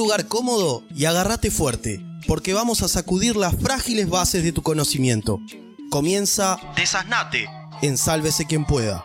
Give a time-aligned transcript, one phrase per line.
[0.00, 5.40] lugar cómodo y agárrate fuerte, porque vamos a sacudir las frágiles bases de tu conocimiento.
[5.90, 7.46] Comienza Desasnate
[7.82, 9.04] en Sálvese quien pueda.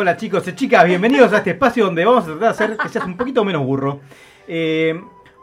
[0.00, 2.88] Hola chicos y chicas, bienvenidos a este espacio donde vamos a tratar de hacer que
[2.88, 4.00] seas un poquito menos burro.
[4.48, 4.98] Eh,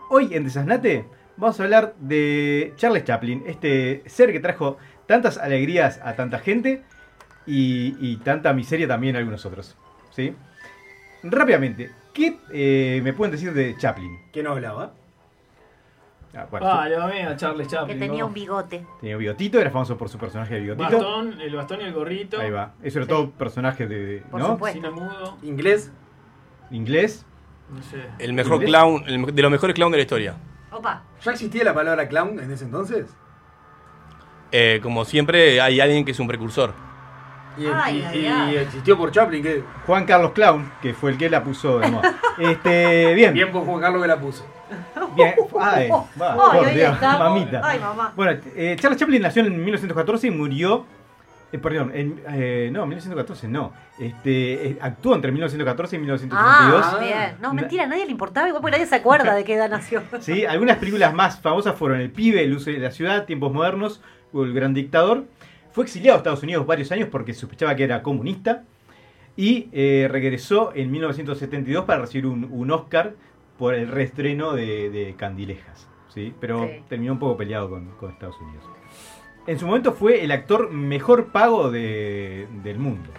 [0.09, 5.99] hoy en Desasnate vamos a hablar de Charles Chaplin, este ser que trajo tantas alegrías
[6.03, 6.81] a tanta gente
[7.45, 9.77] y, tanta miseria también a algunos otros.
[10.09, 10.33] ¿sí?
[11.21, 14.21] Rápidamente, ¿qué eh, me pueden decir de Chaplin?
[14.33, 14.95] ¿Quién no hablaba?
[16.37, 17.97] Ah, bueno, Ah, lo a Charles Que Chaplin.
[17.99, 18.27] tenía ¿no?
[18.27, 18.85] un bigote.
[19.01, 20.83] tenía bigotito, era famoso por su personaje de bigotito.
[20.97, 22.39] bastón, el bastón y el gorrito.
[22.39, 23.09] Ahí va, eso era Sí.
[23.09, 24.47] todo personaje de, Por ¿no?
[24.49, 24.77] supuesto.
[24.79, 25.37] Cine mudo.
[25.41, 25.91] ¿Inglés?
[26.69, 27.25] Inglés.
[27.71, 28.03] No sé.
[28.19, 28.69] El mejor ¿Inglés?
[28.69, 30.35] clown, el- de los mejores clowns de la historia.
[30.71, 31.03] Opa.
[31.23, 33.07] ¿Ya existía la palabra clown en ese entonces?
[34.51, 36.73] Eh, como siempre, hay alguien que es un precursor.
[37.57, 41.17] Y, Ay, y- ay, y existió por Chaplin, que Juan Carlos Clown, que fue el
[41.17, 42.15] que la puso de moda.
[42.37, 43.33] Este, bien.
[43.33, 44.45] bien por Juan Carlos que la puso.
[45.15, 45.33] Bien.
[45.59, 45.89] Ay,
[46.21, 47.19] va, Ay, por Dios, estamos.
[47.19, 47.61] mamita.
[47.63, 48.13] Ay, mamá.
[48.15, 50.85] Bueno, eh, Charles Chaplin nació en 1914 y murió.
[51.51, 53.71] eh, perdón, en, eh, no, 1914 no.
[53.97, 56.85] Este, eh, actuó entre 1914 y 1962.
[56.85, 57.37] Ah, bien.
[57.41, 60.03] No, mentira, a nadie le importaba, igual porque nadie se acuerda de qué edad nació.
[60.19, 64.01] Sí, algunas películas más famosas fueron El pibe, El uso de la ciudad, Tiempos modernos
[64.33, 65.23] o El gran dictador.
[65.77, 68.63] Fue exiliado a Estados Unidos varios años porque sospechaba que era comunista.
[69.35, 73.13] Y eh, regresó en 1972 para recibir un, un Oscar
[73.59, 75.87] por el reestreno de, de Candilejas.
[76.11, 76.33] ¿sí?
[76.39, 76.83] Pero Sí.
[76.89, 78.63] terminó un poco peleado con, con Estados Unidos.
[79.45, 83.11] En su momento fue el actor mejor pago de- del mundo.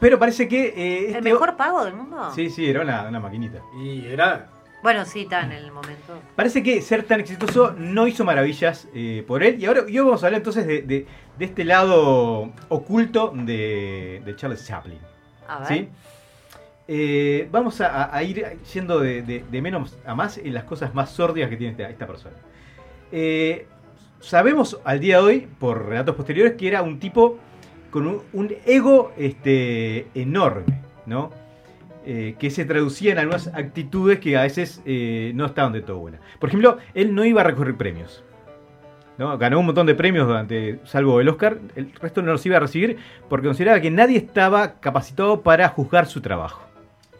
[0.00, 0.68] Pero parece que...
[0.68, 2.30] eh, ¿El este- mejor pago del mundo?
[2.34, 3.60] Sí, sí, era una, una maquinita.
[3.78, 4.48] Y era.
[4.86, 6.16] Bueno, sí, está en el momento.
[6.36, 9.60] Parece que ser tan exitoso no hizo maravillas eh, por él.
[9.60, 14.22] Y ahora y hoy vamos a hablar entonces de, de- de este lado oculto de,
[14.24, 15.00] de Charles Chaplin.
[15.48, 15.66] A ver.
[15.68, 15.88] ¿sí?
[16.86, 21.56] Eh, vamos a, ir yendo de, menos a más en las cosas más sórdidas que
[21.56, 22.36] tiene esta, esta persona.
[23.10, 23.66] Eh,
[24.20, 27.38] sabemos al día de hoy, por relatos posteriores, que era un tipo
[27.90, 31.32] con un, un ego este, enorme, ¿no?
[32.08, 35.98] Eh, que se traducía en algunas actitudes que a veces eh, no estaban de todo
[35.98, 36.20] buenas.
[36.38, 38.22] Por ejemplo, él no iba a recoger premios.
[39.18, 39.36] ¿no?
[39.38, 42.60] Ganó un montón de premios durante, salvo el Oscar, el resto no los iba a
[42.60, 42.98] recibir
[43.28, 46.62] porque consideraba que nadie estaba capacitado para juzgar su trabajo.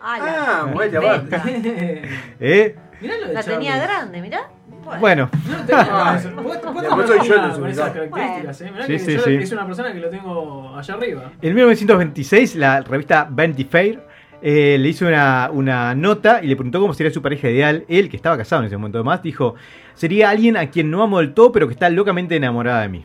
[0.01, 1.43] Ah, Ah, bueno, ya inventa.
[2.41, 2.77] ¿Eh?
[3.01, 4.49] Mirá lo de La tenía grande, mirá.
[4.85, 5.01] Bueno.
[5.01, 6.31] Bueno, No lo tengo con eso.
[6.31, 7.71] Vos- vos Después también soy yo el con desubicado.
[7.71, 8.71] esas características, ¿eh?
[8.71, 9.35] Mirá Sí, que sí, yo sí.
[9.35, 11.33] es una persona que lo tengo allá arriba.
[11.43, 14.06] en 1926 la revista Vanity Fair
[14.43, 17.85] eh, le hizo una, una nota y le preguntó cómo sería su pareja ideal.
[17.89, 19.55] Él, que estaba casado en ese momento además, dijo,
[19.95, 23.05] sería alguien a quien no amo del todo, pero que está locamente enamorada de mí.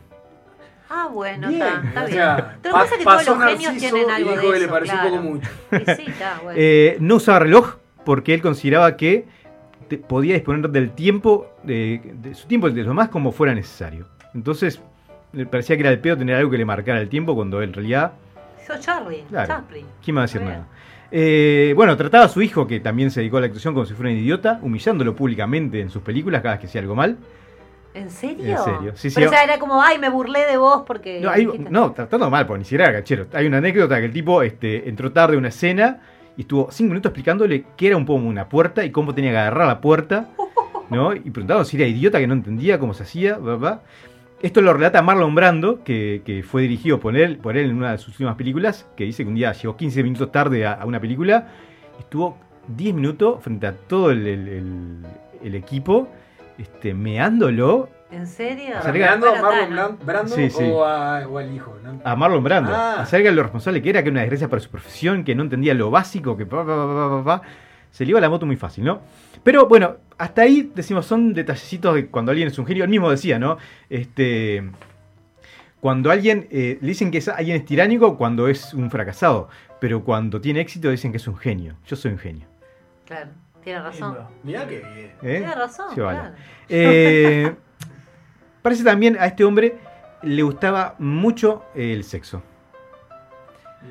[0.89, 1.61] Ah, bueno, Bien.
[1.61, 2.17] está, está O bien.
[2.17, 4.41] sea, Pero lo que pasa es que todos pasó los genios tienen y algo dijo
[4.47, 5.13] de que le pareció claro.
[5.15, 5.49] un poco mucho.
[5.71, 6.59] Y sí, está, bueno.
[6.61, 9.25] Eh, no usaba reloj porque él consideraba que
[9.87, 14.05] te- podía disponer del tiempo, de, de su tiempo, de lo más como fuera necesario.
[14.33, 14.81] Entonces,
[15.31, 17.71] le parecía que era el peor tener algo que le marcara el tiempo cuando en
[17.71, 18.11] realidad,
[18.67, 19.47] Yo Charlie, Claro.
[19.47, 19.85] Chaplin.
[20.03, 20.51] ¿quién va a decir bien.
[20.53, 20.67] nada?
[21.11, 23.93] Eh, bueno, trataba a su hijo, que también se dedicó a la actuación, como si
[23.93, 27.17] fuera un idiota, humillándolo públicamente en sus películas cada vez que hacía algo mal.
[27.93, 28.45] ¿En serio?
[28.45, 29.15] En serio, sí, sí.
[29.15, 31.19] Pero o sea, era como, ay, me burlé de vos porque...
[31.19, 33.25] No, hay- dijiste- no, tratando mal, porque ni siquiera era cachero.
[33.33, 35.99] Hay una anécdota que el tipo este, entró tarde a una escena
[36.37, 39.37] y estuvo cinco minutos explicándole qué era un poco una puerta y cómo tenía que
[39.39, 40.29] agarrar la puerta,
[40.89, 41.13] ¿no?
[41.13, 43.81] Y preguntaba si era idiota que no entendía cómo se hacía, bla, bla.
[44.41, 47.91] Esto lo relata Marlon Brando, que, que fue dirigido por él, por él en una
[47.91, 50.85] de sus últimas películas, que dice que un día llegó 15 minutos tarde a, a
[50.85, 51.47] una película,
[51.99, 55.05] estuvo 10 minutos frente a todo el, el- el-
[55.43, 56.07] el equipo,
[56.57, 58.77] este, meándolo ¿En serio?
[58.77, 60.63] Acerca- ¿Mirando a Marlon Brando Sí, sí.
[60.69, 61.77] O, a- o al hijo?
[61.83, 62.01] ¿no?
[62.03, 62.95] a Marlon Brando Ah.
[63.01, 65.43] acerca de lo responsable que era, que era una desgracia para su profesión, que no
[65.43, 67.47] entendía lo básico, que pa, pa, pa, pa, pa, pa.
[67.91, 69.01] Se le iba la moto muy fácil, ¿no?
[69.43, 72.83] Pero bueno, hasta ahí decimos, son detallecitos de cuando alguien es un genio.
[72.83, 73.57] Él mismo decía, ¿no?
[73.89, 74.63] Este,
[75.79, 79.49] cuando alguien eh, le dicen que es, alguien es tiránico cuando es un fracasado,
[79.79, 81.75] pero cuando tiene éxito dicen que es un genio.
[81.87, 82.47] Yo soy un genio.
[83.05, 83.31] Claro,
[83.63, 84.17] tiene razón.
[84.43, 85.11] Mirá que bien.
[85.23, 85.39] ¿eh?
[85.39, 86.19] Tiene razón, Sí, vale.
[86.19, 86.35] claro.
[86.69, 87.51] Eh,
[88.61, 89.77] parece también a este hombre
[90.23, 92.43] le gustaba mucho el sexo.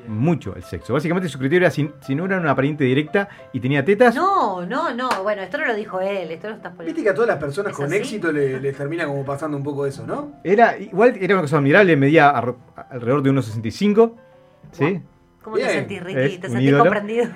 [0.07, 0.93] Mucho el sexo.
[0.93, 4.65] Básicamente su criterio era si, si no era una pariente directa y tenía tetas, No,
[4.65, 5.09] no, no.
[5.23, 6.31] Bueno, esto no lo dijo él.
[6.31, 6.85] Esto lo estás poniendo.
[6.95, 7.95] Viste que a todas las personas ¿Es con así?
[7.97, 10.39] éxito le- termina como pasando un poco eso, ¿no?
[10.43, 12.55] era igual era una cosa admirable, medía ar-
[12.89, 14.15] alrededor de unos 65.
[14.71, 15.01] ¿Sí?
[15.43, 15.73] ¿Cómo te Bien.
[15.75, 16.19] sentís, Ricky?
[16.19, 16.83] Es ¿Te sentís ídolo.
[16.83, 17.27] comprendido?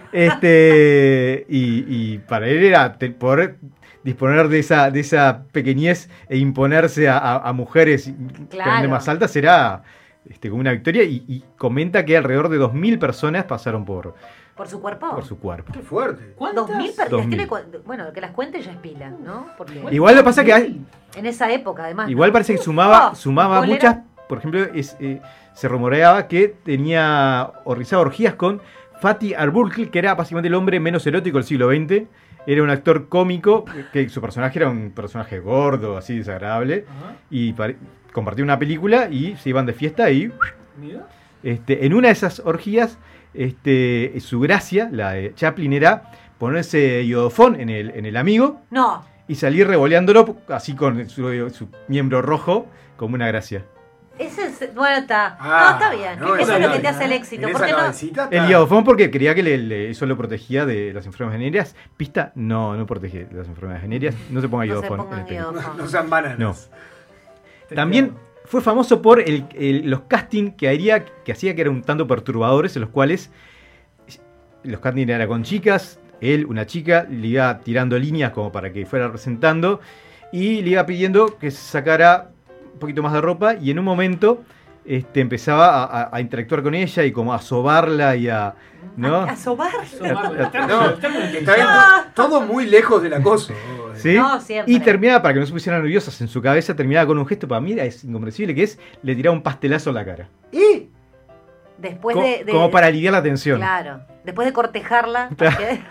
[0.49, 3.57] Este, y, y para él era te- poder
[4.03, 8.11] disponer de esa, de esa pequeñez e imponerse a, a- a mujeres
[8.49, 8.69] Claro.
[8.71, 9.83] grande más altas era
[10.29, 11.03] este, como una victoria.
[11.03, 14.15] Y, y comenta que alrededor de 2.000 personas pasaron por,
[14.55, 15.09] ¿Por su cuerpo?
[15.11, 15.73] por su cuerpo.
[15.73, 16.33] Qué fuerte.
[16.35, 16.67] ¿Cuántas?
[16.67, 17.09] Dos mil personas.
[17.11, 17.47] Dos mil.
[17.85, 19.47] Bueno, que las cuente ya es pila, ¿no?
[19.57, 20.81] Porque Igual lo que pasa que hay,
[21.15, 22.09] en esa época, además.
[22.09, 22.33] igual ¿no?
[22.33, 23.95] parece que sumaba, Oh, sumaba ¿cuál muchas.
[23.95, 24.05] era?
[24.29, 25.21] Por ejemplo, es, eh,
[25.53, 28.61] se rumoreaba que tenía o realizaba orgías con
[29.01, 32.07] Fatih Arbuckle, que era básicamente el hombre menos erótico del siglo XX.
[32.47, 36.85] Era un actor cómico, que su personaje era un personaje gordo, así desagradable.
[36.87, 37.15] Ajá.
[37.29, 37.53] Y
[38.15, 40.31] pare- compartía una película y se iban de fiesta y
[40.79, 41.07] Mira.
[41.43, 42.97] este, en una de esas orgías,
[43.33, 49.03] este, su gracia, la de Chaplin, era ponerse iodofón en el, en el amigo No.
[49.27, 52.67] y salir revoleándolo así con su, su miembro rojo
[52.97, 53.63] como una gracia.
[54.17, 54.73] Ese es.
[54.73, 55.35] Bueno, está.
[55.41, 56.19] Ah, no, está bien.
[56.21, 57.47] no, Eso es lo que no, te hace el éxito.
[57.49, 57.77] esa ¿Por qué no?
[57.79, 61.39] cabecita está- El iodofón porque creía que le- le- eso lo protegía de las enfermedades
[61.41, 61.75] venéreas.
[61.97, 64.15] Pista, no, no protege de las enfermedades venéreas.
[64.29, 65.77] No se ponga No se iodofón en el iodofón.
[65.77, 66.39] No sean bananas.
[66.39, 66.55] No.
[67.73, 68.13] También
[68.45, 72.05] fue famoso por el- el- los castings que haría, que hacía que eran un tanto
[72.07, 73.31] perturbadores, en los cuales
[74.63, 78.85] los castings eran con chicas, él, una chica, le iba tirando líneas como para que
[78.85, 79.79] fuera representando,
[80.31, 82.29] y le iba pidiendo que se sacara
[82.73, 84.43] un poquito más de ropa, y en un momento
[84.85, 88.53] este, empezaba a, a- a interactuar con ella y como a sobarla y a...
[88.97, 89.15] ¿no?
[89.17, 89.71] A, a sobar.
[90.67, 90.93] No,
[92.13, 93.53] todo muy lejos del acoso.
[93.95, 94.15] ¿Sí?
[94.15, 94.39] No.
[94.67, 97.47] Y terminaba, para que no se pusieran nerviosas en su cabeza, terminaba con un gesto
[97.47, 100.29] para mí, es incomprensible, que es, le tiraba un pastelazo en la cara.
[100.51, 100.89] Y
[101.77, 103.57] Después Co- de, de- como para aliviar la tensión.
[103.59, 103.99] Claro.
[104.23, 105.29] Después de cortejarla.
[105.37, 105.55] Claro.
[105.57, 105.81] porque-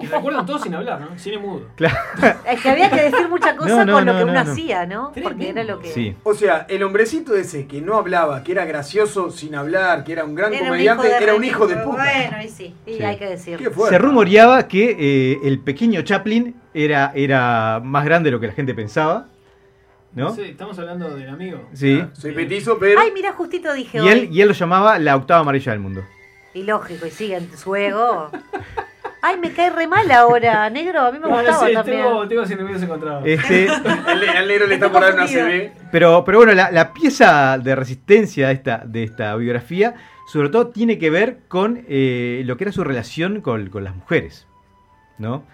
[0.00, 1.18] Que recuerdan todos sin hablar, ¿no?
[1.18, 1.62] Cine mudo.
[2.46, 4.50] Es que había que decir mucha cosa No, no, con lo que no, uno no.
[4.52, 5.12] hacía, ¿no?
[5.22, 5.88] Porque era lo que.
[5.92, 6.16] Sí.
[6.22, 10.24] O sea, el hombrecito ese que no hablaba, que era gracioso sin hablar, que era
[10.24, 12.02] un gran Era un comediante, de era un hijo de puta.
[12.02, 12.74] Bueno, y sí.
[12.86, 13.02] Y Sí.
[13.04, 13.58] hay que decirlo.
[13.58, 13.96] Qué fuerte.
[13.96, 18.52] Se rumoreaba que eh, el pequeño Chaplin era, era más grande de lo que la
[18.52, 19.26] gente pensaba.
[20.16, 20.34] ¿No?
[20.34, 21.68] Sí, estamos hablando del amigo.
[21.74, 22.02] Sí.
[22.14, 22.98] Soy petizo, pero.
[23.00, 24.08] Ay, mira, justito dije Y hoy.
[24.08, 26.02] él, y él lo llamaba la octava amarilla del mundo.
[26.54, 28.30] Y lógico, y sigue en su ego.
[29.20, 31.00] Ay, me cae re mal ahora, negro.
[31.02, 31.98] A mí me No, gustaba sí, también.
[32.02, 33.22] tengo, tengo sentimientos encontrados.
[33.26, 33.68] Este,
[34.06, 35.70] Al, al negro le está por dar una CB.
[35.92, 39.94] pero, pero bueno, la, la pieza de resistencia de esta, de esta biografía,
[40.32, 43.94] sobre todo, tiene que ver con eh, lo que era su relación con, con las
[43.94, 44.46] mujeres.
[45.18, 45.44] ¿no?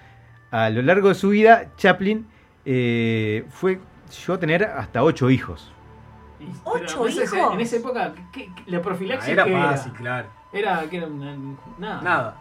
[0.53, 2.27] A lo largo de su vida, Chaplin
[2.65, 3.81] eh, fue,
[4.21, 5.73] llegó a tener hasta ocho hijos.
[6.65, 7.55] ¿Ocho pero en esa- hijos?
[7.55, 10.29] En esa época, ¿qué- qué- la Ah, profilaxis era que fácil, claro.
[10.53, 10.81] era?
[10.81, 11.37] Era que era una-
[11.79, 12.03] nada.
[12.03, 12.37] Nada.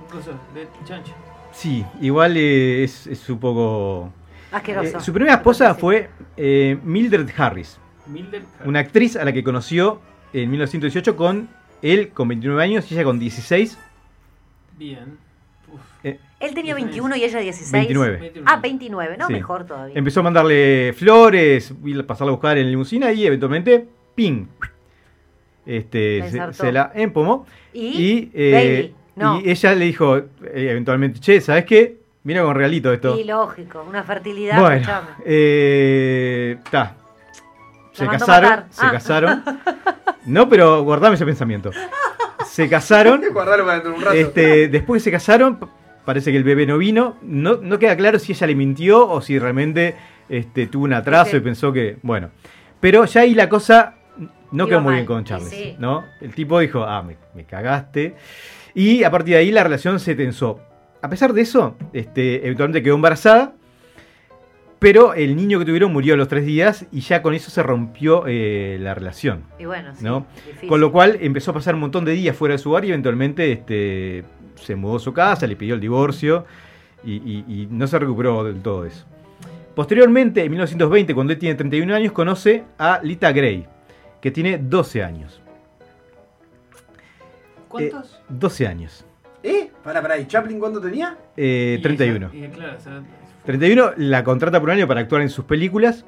[0.00, 1.12] Un coso de chancho.
[1.52, 4.12] Sí, igual eh, es, es un poco...
[4.52, 4.98] Asqueroso.
[4.98, 8.44] Eh, su primera esposa fue eh, Mildred Harris, Milder.
[8.64, 10.00] una actriz a la que conoció
[10.32, 11.48] en 1918 con
[11.82, 13.78] él con 29 años y ella con 16.
[14.78, 15.18] Bien.
[15.74, 15.80] Uf.
[16.40, 17.72] Él tenía 21 y ella 16.
[17.72, 18.16] 29.
[18.18, 18.50] 21.
[18.50, 19.32] Ah, 29, no, Sí.
[19.32, 19.96] mejor todavía.
[19.98, 21.72] Empezó a mandarle flores,
[22.06, 24.46] pasarla a buscar en limusina y eventualmente, ¡ping!
[25.66, 27.46] Este, La se, la empomó.
[27.72, 29.40] Y, Y, eh, baby, no.
[29.40, 30.22] y ella le dijo eh,
[30.70, 31.96] eventualmente, che, ¿sabes qué?
[32.24, 33.18] Mira con regalito esto.
[33.18, 34.86] Y lógico, una fertilidad, Bueno,
[35.24, 36.96] eh, ta.
[37.92, 38.90] Se La casaron, se Ah.
[38.92, 39.42] casaron.
[40.26, 41.70] No, pero guardame ese pensamiento.
[42.54, 43.20] Se casaron.
[43.32, 44.16] Guardarlo para dentro de un rato.
[44.16, 45.58] Este, después que se casaron,
[46.04, 47.16] parece que el bebé no vino.
[47.20, 49.96] No, no queda claro si ella le mintió o si realmente
[50.28, 51.96] este, tuvo un atraso y pensó que.
[52.02, 52.30] Bueno.
[52.78, 53.96] Pero ya ahí la cosa
[54.52, 55.48] no Iba quedó muy mal, bien con Charles.
[55.48, 55.74] sí.
[55.80, 56.04] ¿no?
[56.20, 58.14] El tipo dijo, ah, me, me cagaste.
[58.72, 60.60] Y a partir de ahí la relación se tensó.
[61.02, 63.54] A pesar de eso, este, eventualmente quedó embarazada.
[64.84, 67.62] Pero el niño que tuvieron murió a los tres días y ya con eso se
[67.62, 69.44] rompió eh, la relación.
[69.58, 70.66] Y bueno, sí.
[70.66, 72.88] Con lo cual empezó a pasar un montón de días fuera de su hogar y
[72.88, 74.24] eventualmente este,
[74.56, 76.44] se mudó a su casa, le pidió el divorcio
[77.02, 79.06] y, y- y no se recuperó del todo eso.
[79.74, 83.66] Posteriormente, en 1920, cuando él tiene 31 años, conoce a Lita Gray,
[84.20, 85.40] que tiene 12 años.
[87.68, 88.20] ¿Cuántos?
[88.28, 89.04] 12 años.
[89.42, 89.70] ¿Eh?
[89.82, 90.18] Pará, pará.
[90.18, 91.16] ¿Y Chaplin cuánto tenía?
[91.36, 92.30] Eh, Y 31.
[92.34, 93.02] ella- y claro, o sea,
[93.44, 96.04] 31 la contrata por un año para actuar en sus películas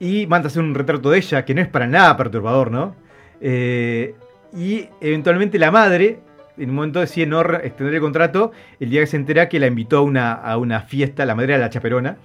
[0.00, 2.96] y manda a hacer un retrato de ella que no es para nada perturbador, ¿no?
[3.40, 4.14] Eh,
[4.56, 6.20] y eventualmente la madre,
[6.58, 9.68] en un momento decide no extender el contrato, el día que se entera que la
[9.68, 12.16] invitó a una, a una fiesta, la madre era la chaperona,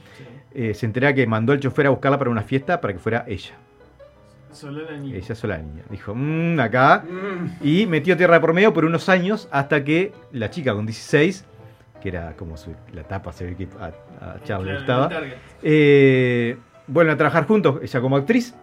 [0.54, 3.26] eh, se entera que mandó al chofer a buscarla para una fiesta para que fuera
[3.28, 3.54] ella.
[4.52, 5.18] Solo la niña.
[5.18, 5.84] Ella sola la niña.
[5.90, 7.04] Dijo, mmm, acá.
[7.08, 7.64] Mm.
[7.64, 11.46] Y metió tierra por medio por unos años hasta que la chica con 16,
[12.02, 13.86] que era como su- la tapa, se ve que a,
[14.26, 15.22] a Charles le Claro, gustaba,
[15.64, 18.54] eh, vuelven a trabajar juntos, ella como actriz.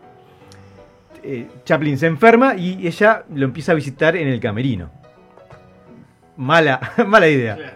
[1.23, 4.91] Eh, Chaplin se enferma y ella lo empieza a visitar en el camerino.
[6.37, 7.57] Mala, mala idea.
[7.57, 7.73] Claro.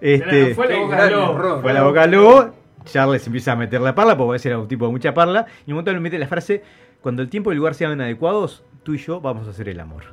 [0.00, 1.60] Este, Fue la boca lobo.
[1.60, 2.50] fue la boca lobo,
[2.84, 5.46] Charles empieza a meter la parla, porque a veces era un tipo de mucha parla,
[5.66, 6.62] y en un momento le mete la frase,
[7.02, 9.78] cuando el tiempo y el lugar sean adecuados, tú y yo vamos a hacer el
[9.78, 10.04] amor.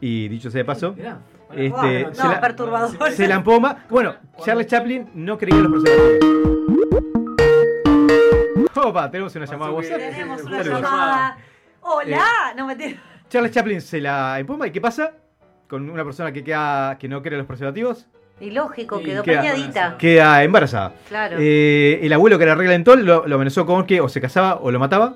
[0.00, 1.18] Y dicho sea de paso, Mirá,
[1.56, 3.10] Este, bueno, se No, la- perturbador.
[3.12, 3.84] se la empoma.
[3.88, 6.34] Bueno, Charles Chaplin no creía en los preservativos.
[8.76, 9.98] Opa, tenemos una llamada Pasó WhatsApp.
[9.98, 10.80] que- Tenemos una Saludos.
[10.82, 11.36] llamada.
[11.80, 12.54] Hola, Eh.
[12.56, 12.96] no me tires.
[13.28, 15.12] Charles Chaplin se la empoma y ¿qué pasa?
[15.68, 18.06] Con una persona que queda que no cree en los preservativos,
[18.40, 19.96] Y lógico, quedó queda- pañadita.
[19.98, 20.92] queda embarazada.
[21.08, 21.36] Claro.
[21.40, 24.20] Eh, el abuelo que era regla en todo lo, lo amenazó con que o se
[24.20, 25.14] casaba o lo mataba.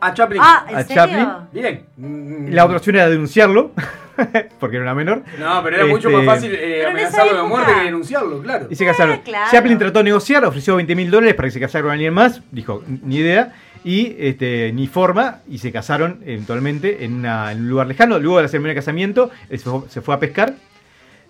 [0.00, 0.40] A Chaplin.
[0.44, 0.94] ah, ¿en a serio?
[0.96, 1.28] Chaplin.
[1.52, 2.54] Bien.
[2.54, 3.72] La otra opción era denunciarlo,
[4.60, 5.22] porque era una menor.
[5.38, 8.66] No, pero era mucho Este- más fácil eh, amenazarlo de muerte que denunciarlo, claro.
[8.70, 9.16] Y se casaron.
[9.16, 9.50] Eh, claro.
[9.50, 12.40] Chaplin trató de negociar, ofreció 20 mil dólares para que se casara con alguien más.
[12.50, 13.54] Dijo, ni idea.
[13.84, 15.38] Y este, ni forma.
[15.48, 18.18] Y se casaron eventualmente en, una- en un lugar lejano.
[18.18, 20.54] Luego de la ceremonia de casamiento, él se fue, se fue a pescar.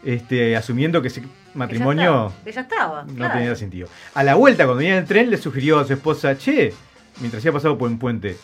[0.05, 1.23] Este, asumiendo que ese
[1.55, 3.03] matrimonio Que ya estaba.
[3.03, 3.35] no claro.
[3.35, 3.89] tenía sentido.
[4.15, 6.73] A la vuelta, cuando venía en el tren, le sugirió a su esposa, che,
[7.21, 8.37] mientras iba pasado por un puente,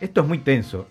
[0.00, 0.86] esto es muy tenso.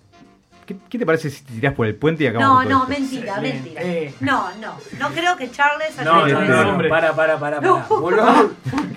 [0.66, 2.88] ¿Qué, qué te parece si te tirás por el puente y acabamos No, con todo
[2.88, 3.42] no, esto?" mentira, Sí.
[3.42, 3.82] mentira.
[3.84, 4.14] Eh.
[4.20, 4.78] No, no.
[5.00, 6.90] No creo que Charles haya No, hecho no, no.
[6.90, 7.62] Para, para, para, para.
[7.62, 7.86] No.
[7.88, 8.48] Volvamos.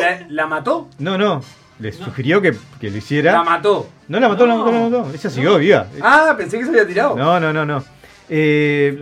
[0.00, 0.88] ¿La, la mató?
[0.98, 1.42] No, no.
[1.80, 3.32] Le sugirió que, que lo hiciera.
[3.32, 3.88] La mató.
[4.08, 4.72] no la mató, no, No.
[4.72, 5.10] no, no, no.
[5.12, 5.86] Ella siguió viva.
[6.02, 7.16] Ah, pensé que se había tirado.
[7.16, 7.84] No, no, no, no.
[8.28, 9.00] Eh,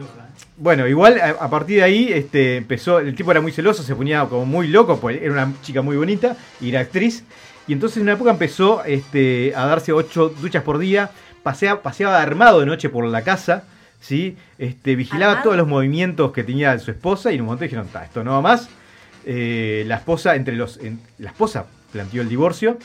[0.59, 3.95] bueno, igual a, a partir de ahí este, empezó, el tipo era muy celoso, se
[3.95, 7.25] ponía como muy loco, pues era una chica muy bonita y era actriz.
[7.67, 11.11] Y entonces en una época empezó este, a darse ocho duchas por día,
[11.45, 13.65] pasea- paseaba armado de noche por la casa,
[14.01, 14.37] ¿sí?
[14.59, 15.45] este, vigilaba ¿Armado?
[15.45, 18.33] todos los movimientos que tenía su esposa y en un momento dijeron, "Ta, esto no
[18.33, 18.69] va más.
[19.25, 22.79] Eh, la esposa, entre los, en- la esposa planteó el divorcio,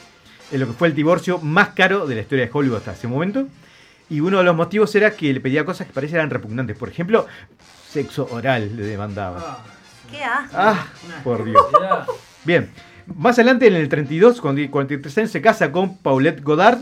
[0.52, 3.08] en lo que fue el divorcio más caro de la historia de Hollywood hasta ese
[3.08, 3.48] momento.
[4.10, 6.76] Y uno de los motivos era que le pedía cosas que parecían repugnantes.
[6.78, 7.28] Por ejemplo,
[7.90, 9.40] sexo oral le demandaba.
[9.40, 9.64] Ah,
[10.12, 10.56] Qué asco.
[10.58, 10.88] Ah,
[11.24, 11.62] por Dios.
[12.44, 12.70] Bien.
[13.18, 16.80] Más adelante, en el 32, con 43 años, se casa con Paulette Godard.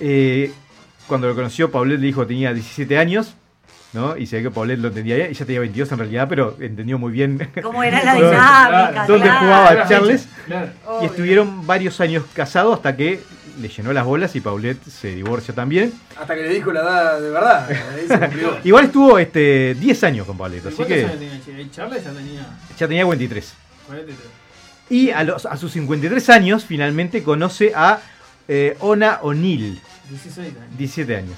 [0.00, 0.52] Eh,
[1.06, 3.34] cuando lo conoció, Paulette le dijo que tenía 17 años.
[3.92, 4.14] ¿no?
[4.16, 5.16] Y se ve que Paulette lo entendía.
[5.16, 7.48] Ella tenía 22 en realidad, pero entendió muy bien.
[7.62, 9.06] ¿Cómo era la ¿Dónde- dinámica?
[9.06, 9.40] dónde claro.
[9.40, 10.28] jugaba Claro, Charles?
[10.44, 10.70] Claro.
[11.00, 13.20] Y estuvieron varios años casados hasta que
[13.58, 15.94] le llenó las bolas y Paulette se divorció también.
[16.20, 17.70] Hasta que le dijo la edad de verdad.
[17.94, 18.68] Ahí se.
[18.68, 21.70] Igual estuvo este, 10 años con Paulette, así ¿Cuántos que años tenía Che?
[21.70, 22.46] Charles ya tenía
[22.78, 23.54] ya tenía 23.
[23.86, 24.28] 43.
[24.88, 27.98] Y a, los, a sus 53 años finalmente conoce a
[28.48, 30.58] eh, Ona O'Neill, 16 años.
[30.78, 31.36] 17 años.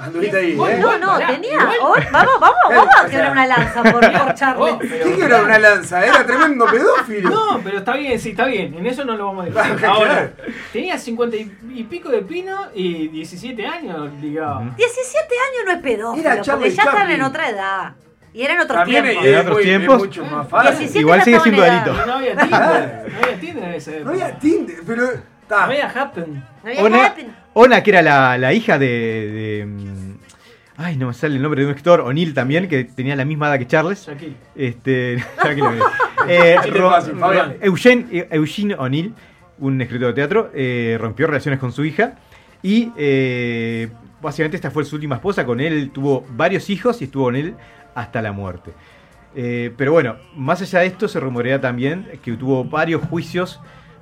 [0.00, 0.78] Anduviste ahí, No, ¿eh?
[0.78, 1.54] no, no, Pará, tenía.
[1.54, 2.08] igual.
[2.12, 4.74] vamos, vamos, vamos O a quebrar una lanza por, por Charles.
[4.78, 6.06] Pero- ¿Qué que era una lanza?
[6.06, 7.30] Era tremendo pedófilo.
[7.30, 8.74] No, pero está bien, sí, está bien.
[8.74, 9.76] En eso no lo vamos a decir.
[9.76, 9.94] Claro.
[9.94, 10.32] Ahora,
[10.72, 14.68] tenía 50 y y pico de pino y 17 años, digamos.
[14.68, 14.76] Ujú.
[14.76, 17.16] 17 años no es pedófilo, Era porque ya están Chaplin.
[17.16, 17.92] en otra edad.
[18.34, 19.24] Y eran otros También tiempos.
[19.24, 19.98] es, En otros muy- es tiempos.
[19.98, 20.78] mucho más fácil.
[20.78, 21.92] 17 Igual sigue siendo delito.
[22.06, 23.12] No había Tinder.
[23.12, 24.04] No había Tinder en esa época.
[24.04, 25.02] No había Tinder, pero.
[25.50, 26.34] No había Happen.
[26.34, 27.36] No había Ona, happen.
[27.54, 30.18] Ona, que era la, la hija de, de, mm,
[30.76, 33.48] Ay, no me sale el nombre de un escritor, O'Neill también, que tenía la misma
[33.48, 34.06] edad que Charles.
[34.06, 34.36] Shaquille.
[34.54, 35.16] Este.
[36.28, 36.56] Eh.
[37.62, 39.14] Eugene, Eugene O'Neill,
[39.58, 42.14] un escritor de teatro, eh, rompió relaciones con su hija
[42.62, 43.88] y eh,
[44.20, 45.46] básicamente esta fue su última esposa.
[45.46, 47.54] Con él tuvo varios hijos y estuvo con él
[47.98, 48.72] hasta la muerte.
[49.34, 53.60] Eh, pero bueno, más allá de esto se rumorea también que tuvo varios juicios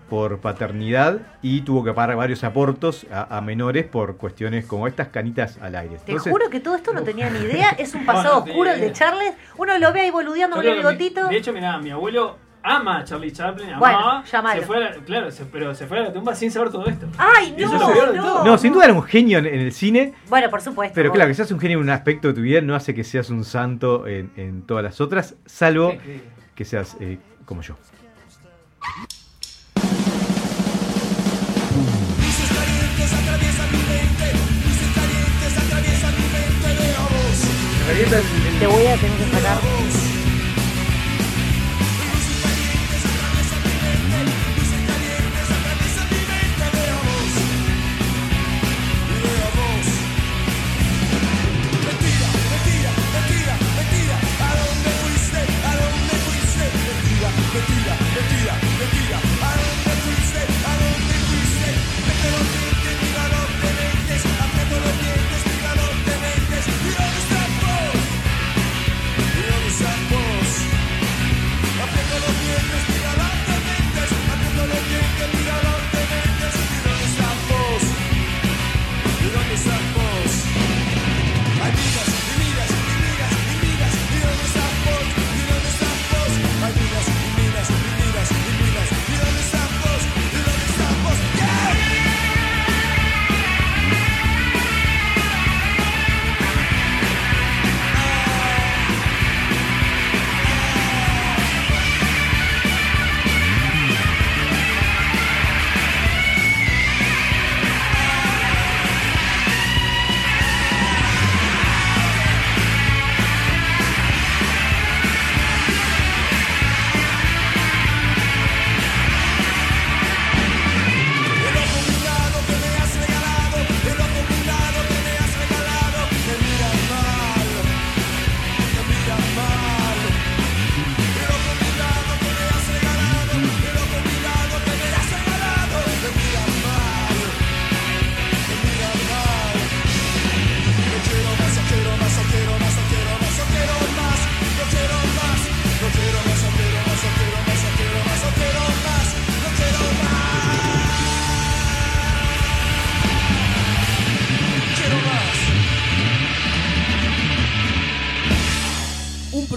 [0.09, 5.09] por paternidad y tuvo que pagar varios aportos a, a menores por cuestiones como estas
[5.09, 5.97] canitas al aire.
[6.05, 7.71] Te juro que todo esto no tenía ni idea.
[7.71, 8.93] Es un pasado no oscuro el de.
[8.93, 9.35] Charles.
[9.57, 11.27] Uno lo ve ahí boludeando con el bigotito.
[11.27, 12.37] De hecho, mirá, mi abuelo
[12.69, 14.23] ama a Charlie Chaplin, amaba.
[14.25, 16.71] Bueno, se fue a la- claro, se- pero se fue a la tumba sin saber
[16.71, 17.07] todo esto.
[17.17, 18.23] Ay, Eso no, es lo peor de no.
[18.25, 18.45] todo.
[18.45, 20.95] no, sin duda era un genio en, en el cine, Bueno, por supuesto.
[20.95, 23.05] pero claro, que seas un genio en un aspecto de tu vida no hace que
[23.05, 25.95] seas un santo en, en todas las otras, salvo
[26.55, 27.77] que seas eh, como yo.
[38.59, 39.59] Te voy a tener que sacar.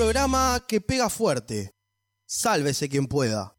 [0.10, 1.76] Programa que pega fuerte.
[2.26, 3.56] Sálvese quien pueda.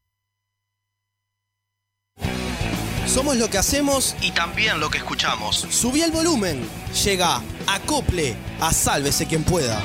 [3.07, 5.55] Somos lo que hacemos y también lo que escuchamos.
[5.71, 6.69] Subí el volumen.
[7.05, 9.81] Llega Acople a Sálvese quien pueda.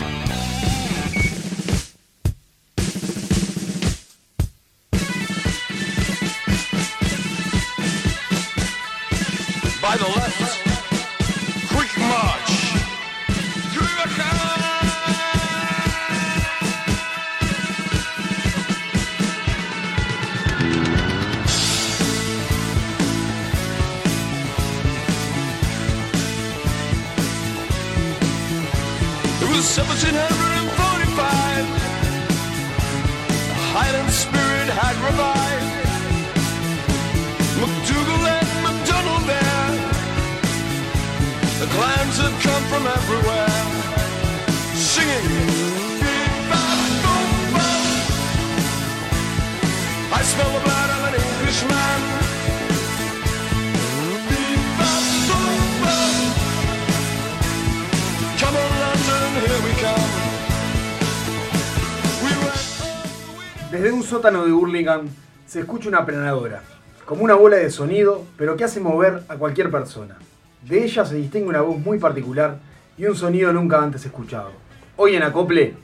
[64.25, 65.07] Sótano de Burlingame
[65.45, 66.63] se escucha una aplanadora,
[67.05, 70.17] como una bola de sonido, pero que hace mover a cualquier persona.
[70.63, 72.57] De ella se distingue una voz muy particular
[72.97, 74.49] y un sonido nunca antes escuchado.
[74.95, 75.75] Hoy en Acople,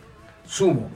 [0.48, 0.90] Sumo.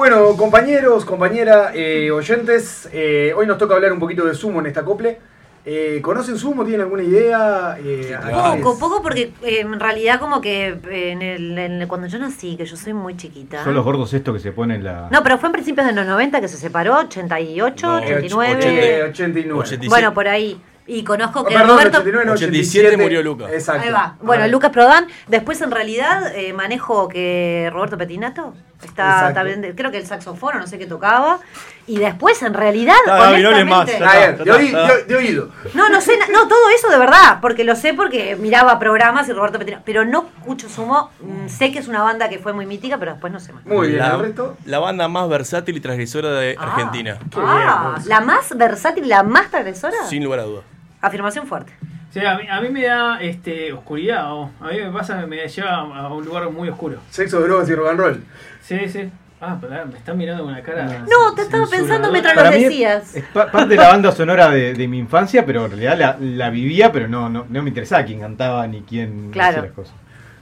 [0.00, 4.64] Bueno, compañeros, compañera, eh, oyentes, eh, hoy nos toca hablar un poquito de Sumo en
[4.64, 5.18] esta Acople.
[5.66, 6.64] Eh, ¿Conocen Sumo?
[6.64, 7.76] ¿Tienen alguna idea?
[7.84, 11.82] Eh, ¿a qué Poco, poco porque eh, en realidad como que eh, en el, en
[11.82, 13.62] el- cuando yo nací, que yo soy muy chiquita.
[13.62, 15.08] Son los gordos estos que se ponen la.
[15.10, 18.60] No, pero fue en principios de los 90 que se separó, 88, No, 89.
[18.62, 19.52] Eh, 89.
[19.60, 19.88] 87.
[19.90, 20.58] Bueno, por ahí.
[20.86, 21.98] Y conozco Oh, que perdón, Roberto...
[21.98, 23.52] 89, no, 87 87 murió Luca.
[23.52, 23.82] Exacto.
[23.86, 24.16] Ahí va.
[24.22, 24.48] Bueno.
[24.48, 25.08] Lucas Prodan.
[25.28, 29.34] Después, en realidad, eh, manejo que Roberto Petinato está Exacto.
[29.34, 31.38] también, de- creo que el saxofón, o no sé qué tocaba.
[31.86, 34.12] Y después, en realidad, Ah, más, honestamente- está.
[34.14, 35.48] ver, de, oí- de- de oído.
[35.74, 39.32] No, no sé, no, todo eso de verdad, porque lo sé porque miraba programas y
[39.32, 42.66] Roberto Petinato, pero no escucho Sumo, mm, sé que es una banda que fue muy
[42.66, 43.64] mítica, pero después no sé más.
[43.66, 44.56] Muy bien, la, ¿el resto?
[44.66, 46.62] la banda más versátil y transgresora de Ah.
[46.64, 47.18] Argentina.
[47.30, 49.96] Qué Ah, bien, la más versátil, la más transgresora.
[50.08, 50.64] Sin lugar a dudas.
[51.00, 51.72] Afirmación fuerte.
[52.12, 54.32] Sí, a mí, a mí me da este, oscuridad.
[54.32, 56.98] o a mí me pasa, me lleva a un lugar muy oscuro.
[57.10, 58.22] Sexo, drogas y rock and roll.
[58.62, 59.08] Sí, sí.
[59.40, 60.84] Ah, pero me están mirando con una cara.
[61.08, 63.14] No, te estaba pensando mientras lo Para decías.
[63.16, 66.16] Es pa- parte de la banda sonora de, de mi infancia, pero en realidad la,
[66.20, 69.50] la vivía, pero no, no, no me interesaba quién cantaba ni quién Claro.
[69.50, 69.94] hacía las cosas.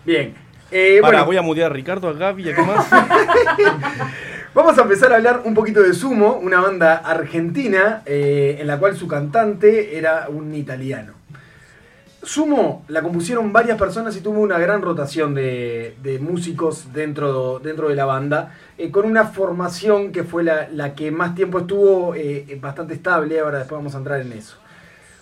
[0.05, 0.35] Bien.
[0.73, 2.87] Eh, Ahora bueno, voy a mutear a Ricardo, a Gaby y a qué más.
[4.55, 8.79] vamos a empezar a hablar un poquito de Sumo, una banda argentina eh, en la
[8.79, 11.13] cual su cantante era un italiano.
[12.23, 17.89] Sumo la compusieron varias personas y tuvo una gran rotación de, de músicos dentro, dentro
[17.89, 22.17] de la banda, eh, con una formación que fue la, la que más tiempo estuvo
[22.17, 24.57] eh, bastante estable, ahora después vamos a entrar en eso.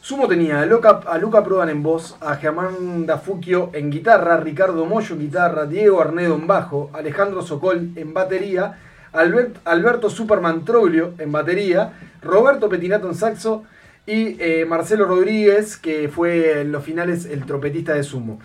[0.00, 5.14] Sumo tenía a Luca, a Prodan en voz, a Germán Dafuquio en guitarra, Ricardo Mollo
[5.16, 8.78] en guitarra, Diego Arnedo en bajo, Alejandro Socol en batería,
[9.12, 13.64] Albert- Alberto Superman Troglio en batería, Roberto Petinato en saxo
[14.06, 18.40] y eh, Marcelo Rodríguez, que fue en los finales el trompetista de Sumo.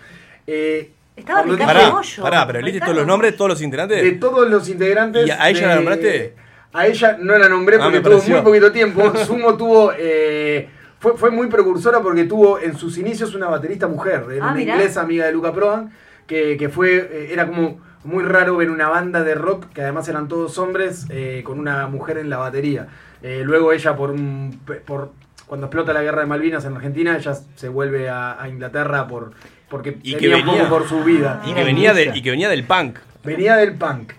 [0.46, 2.22] Eh, Estaba Ricardo Pará, Mollo.
[2.22, 4.02] pará, pero leíste todos los nombres de todos los integrantes.
[4.02, 5.26] de todos los integrantes.
[5.26, 6.34] ¿Y a ella la nombraste?
[6.72, 9.14] A ella no la nombré Ah, porque tuvo muy poquito tiempo.
[9.26, 9.92] Sumo tuvo.
[9.96, 14.24] eh, fue, fue muy precursora porque tuvo en sus inicios una baterista mujer.
[14.32, 14.74] Era Ah, una mirá.
[14.76, 15.92] inglesa amiga de Luca Prodan.
[16.26, 16.96] Que, que fue.
[16.96, 21.04] eh, era como muy raro ver una banda de rock que además eran todos hombres
[21.10, 22.88] eh, con una mujer en la batería.
[23.22, 24.58] Eh, luego ella por un.
[24.86, 25.12] por
[25.52, 29.32] cuando explota la guerra de Malvinas en Argentina, ella se vuelve a, a Inglaterra por
[29.68, 31.42] porque Y que tenía un venía- poco por su vida.
[31.44, 32.96] Y que, venía de, y que venía del punk.
[33.22, 34.12] Venía del punk.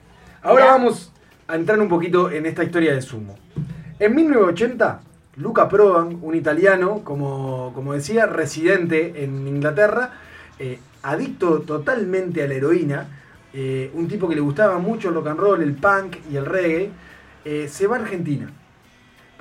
[0.44, 0.74] Ahora Mirá.
[0.74, 1.12] vamos
[1.48, 3.36] a entrar un poquito en esta historia de Sumo.
[3.98, 5.02] En 1980,
[5.38, 10.12] Luca Prodan, un italiano, como, como decía, residente en Inglaterra,
[10.60, 13.08] eh, adicto totalmente a la heroína,
[13.56, 16.46] eh, un tipo que le gustaba mucho el rock and roll, el punk y el
[16.46, 16.92] reggae,
[17.44, 18.52] eh, se va a Argentina.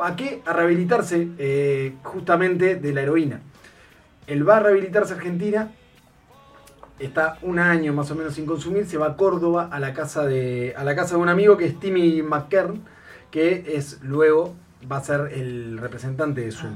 [0.02, 0.42] ¿Para qué?
[0.46, 3.38] A rehabilitarse eh, justamente de la heroína.
[4.26, 5.70] Él va a rehabilitarse a Argentina,
[6.98, 10.24] está un año más o menos sin consumir, se va a Córdoba a la casa
[10.26, 12.80] de, a la casa de un amigo que es Timmy McKern,
[13.30, 14.56] que es luego
[14.90, 16.74] va a ser el representante de Zoom.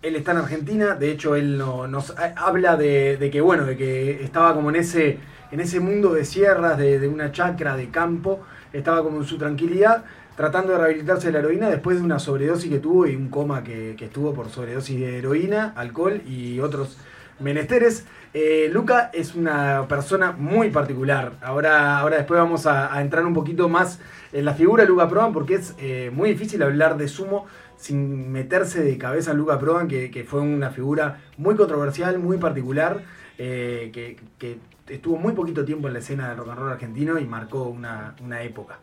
[0.00, 3.76] él está en Argentina, de hecho él no- nos ha- habla de, que bueno, de
[3.76, 5.18] que estaba como en ese,
[5.52, 8.40] en ese mundo de sierras, de una chacra, de campo,
[8.72, 10.04] estaba como en su tranquilidad,
[10.36, 13.62] tratando de rehabilitarse de la heroína después de una sobredosis que tuvo y un coma
[13.62, 16.98] que, que estuvo por sobredosis de heroína, alcohol y otros
[17.40, 18.06] menesteres.
[18.32, 21.34] Eh, Luca es una persona muy particular.
[21.40, 24.00] Ahora, ahora después vamos a, entrar un poquito más
[24.32, 28.32] en la figura de Luca Prodan porque es eh, muy difícil hablar de sumo sin
[28.32, 33.02] meterse de cabeza en Luca Prodan, que, que fue una figura muy controversial, muy particular,
[33.38, 37.18] eh, que, que estuvo muy poquito tiempo en la escena del rock and roll argentino
[37.18, 38.78] y marcó una, una época.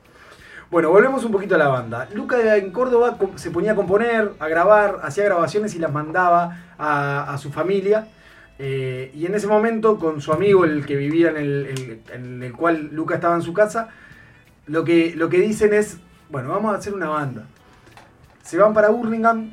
[0.71, 2.07] Bueno, volvemos un poquito a la banda.
[2.13, 7.37] Luca en Córdoba se ponía a componer, a grabar, hacía grabaciones y las mandaba a,
[7.39, 8.07] su familia.
[8.57, 12.53] Eh, y en ese momento, con su amigo, el que vivía en el, en el
[12.53, 13.89] cual Luca estaba en su casa,
[14.65, 15.97] lo que, lo que dicen es,
[16.29, 17.47] bueno, vamos a hacer una banda.
[18.41, 19.51] Se van para Burlingame,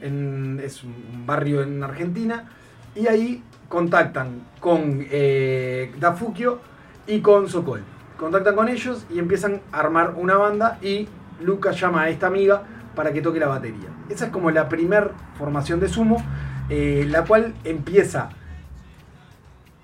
[0.65, 2.49] es un barrio en Argentina,
[2.95, 5.91] y ahí contactan con eh,
[7.09, 7.98] y con Sokol.
[8.19, 11.09] Contactan con ellos y empiezan a armar una banda y
[11.41, 12.63] Luca llama a esta amiga
[12.95, 13.89] para que toque la batería.
[14.11, 16.23] Esa es como la primer formación de Sumo,
[16.69, 18.31] eh, la cual empieza,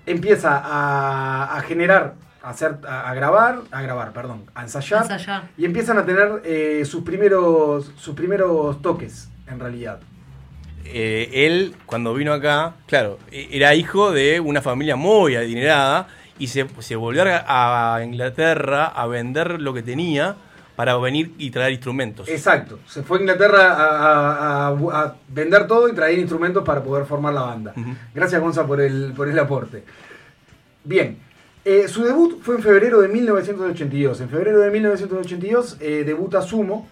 [0.05, 5.43] empieza a, a generar, a, hacer, a, a grabar, a grabar, perdón, a ensayar, Ensayar.
[5.57, 9.99] y empiezan a tener eh, sus, primeros, sus primeros toques, en realidad.
[10.83, 16.07] Eh, él, cuando vino acá, claro, e- era hijo de una familia muy adinerada
[16.39, 20.35] y se, se volvió a a Inglaterra a vender lo que tenía
[20.75, 22.27] para venir y traer instrumentos.
[22.27, 26.83] Exacto, se fue a Inglaterra a, a- a- a vender todo y traer instrumentos para
[26.83, 27.73] poder formar la banda.
[28.13, 29.85] Gracias Gonza por el, por el aporte.
[30.83, 31.17] Bien,
[31.63, 34.19] eh, su debut fue en febrero de 1982.
[34.21, 36.89] En febrero de 1982 eh, debuta Sumo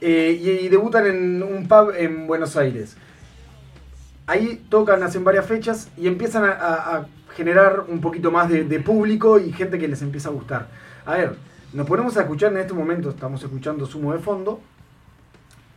[0.00, 2.96] eh, y, y debutan en un pub en Buenos Aires.
[4.26, 9.38] Ahí tocan, hacen varias fechas y empiezan a generar un poquito más de, de público
[9.38, 10.68] y gente que les empieza a gustar.
[11.04, 11.36] A ver,
[11.72, 14.60] nos ponemos a escuchar en este momento, estamos escuchando Sumo de fondo.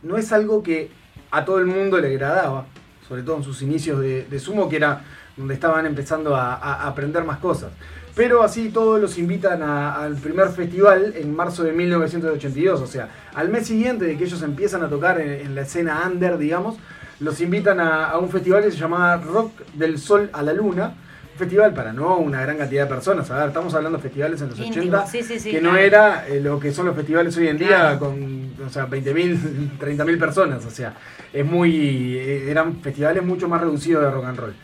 [0.02, 0.90] No es algo que
[1.30, 2.64] a todo el mundo le agradaba,
[3.06, 5.04] sobre todo en sus inicios de, Sumo, que era
[5.36, 7.70] donde estaban empezando a, aprender más cosas.
[8.16, 13.08] Pero así todos los invitan a- al primer festival en marzo de 1982, o sea,
[13.34, 16.76] al mes siguiente de que ellos empiezan a tocar en, la escena under, digamos,
[17.20, 20.94] los invitan a, a un festival que se llama Rock del Sol a la Luna.
[21.40, 23.30] Festival para no una gran cantidad de personas.
[23.30, 25.76] A ver, estamos hablando de festivales en los Íntimo, 80 sí, sí, sí, que no
[25.76, 27.98] era eh, lo que son los festivales hoy en día Claro.
[27.98, 30.64] con o sea, 20.000, 30.000 personas.
[30.64, 30.94] O sea,
[31.32, 34.54] es muy eh, eran festivales mucho más reducidos de rock and roll.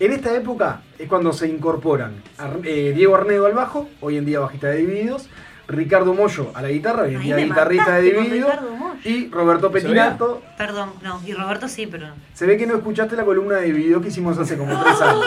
[0.00, 2.12] En esta época es cuando se incorporan
[2.62, 5.28] eh, Diego Arnedo al bajo, hoy en día bajista de Divididos,
[5.68, 8.46] Ricardo Mollo a la guitarra, hoy en día guitarrista de Mollo.
[9.04, 10.42] y Roberto Petinato.
[10.56, 11.20] Perdón, no.
[11.26, 14.38] Y Roberto sí, pero Se ve que no escuchaste la columna de Divididos que hicimos
[14.38, 15.26] hace como tres años.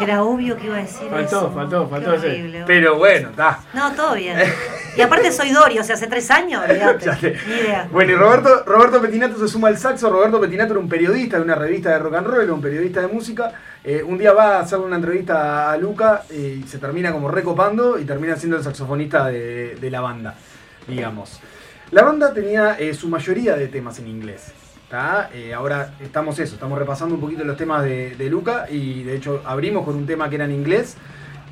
[0.00, 1.50] era obvio que iba a decir Faltó, eso.
[1.52, 2.62] faltó, faltó horrible.
[2.66, 3.60] Pero bueno, está.
[3.74, 4.38] No, todo bien.
[4.96, 7.36] Y aparte soy Dori, o sea, hace tres años, olvídate.
[7.48, 7.88] Ni idea.
[7.90, 10.10] Bueno, y Roberto, Roberto Petinato se suma al saxo.
[10.10, 13.00] Roberto Petinato era un periodista de una revista de rock and roll, era un periodista
[13.00, 13.52] de música.
[13.84, 17.98] Eh, un día va a hacer una entrevista a Luca y se termina como recopando
[17.98, 20.34] y termina siendo el saxofonista de, de la banda,
[20.86, 21.40] digamos.
[21.90, 24.52] La banda tenía eh, su mayoría de temas en inglés.
[25.32, 29.16] Eh, ahora estamos eso, estamos repasando un poquito los temas de, de Luca y de
[29.16, 30.96] hecho abrimos con un tema que era en inglés.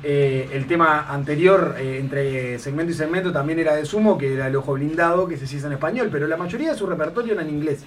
[0.03, 4.47] Eh, el tema anterior eh, entre segmento y segmento también era de Sumo, que era
[4.47, 7.43] El Ojo Blindado, que se hizo en español, pero la mayoría de su repertorio era
[7.43, 7.85] en inglés.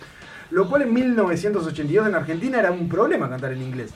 [0.51, 3.93] Lo cual en 1982 en Argentina era un problema cantar en inglés.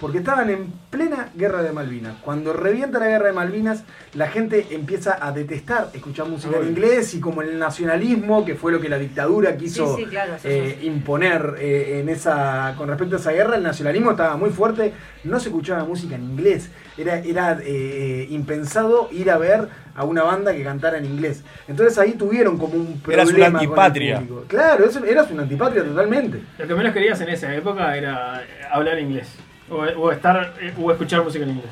[0.00, 2.16] Porque estaban en plena guerra de Malvinas.
[2.20, 3.82] Cuando revienta la guerra de Malvinas,
[4.14, 8.72] la gente empieza a detestar escuchar música en inglés y como el nacionalismo, que fue
[8.72, 12.88] lo que la dictadura quiso Sí, sí, claro, sí, eh, imponer eh, en esa, con
[12.88, 14.92] respecto a esa guerra, el nacionalismo estaba muy fuerte,
[15.24, 16.70] no se escuchaba música en inglés.
[16.98, 21.42] Era, era eh, impensado ir a ver a una banda que cantara en inglés.
[21.68, 23.22] Entonces ahí tuvieron como un problema.
[23.22, 24.22] Eras una con el antipatria.
[24.48, 26.42] Claro, eso, eras una antipatria totalmente.
[26.58, 29.28] Lo que menos querías en esa época era hablar inglés.
[29.68, 31.70] O, o estar eh, o escuchar música en inglés.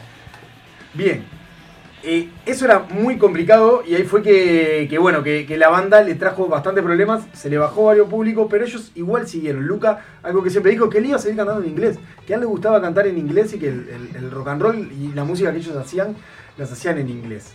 [0.94, 1.33] Bien.
[2.06, 6.46] Eh, eso era muy complicado y ahí fue que, bueno, que, la banda le trajo
[6.48, 9.66] bastante problemas, se le bajó varios públicos, pero ellos igual siguieron.
[9.66, 12.36] Luca, algo que siempre dijo, que él iba a seguir cantando en inglés, que a
[12.36, 15.50] él le gustaba cantar en inglés y que el, rock and roll y la música
[15.50, 16.14] que ellos hacían,
[16.58, 17.54] las hacían en inglés.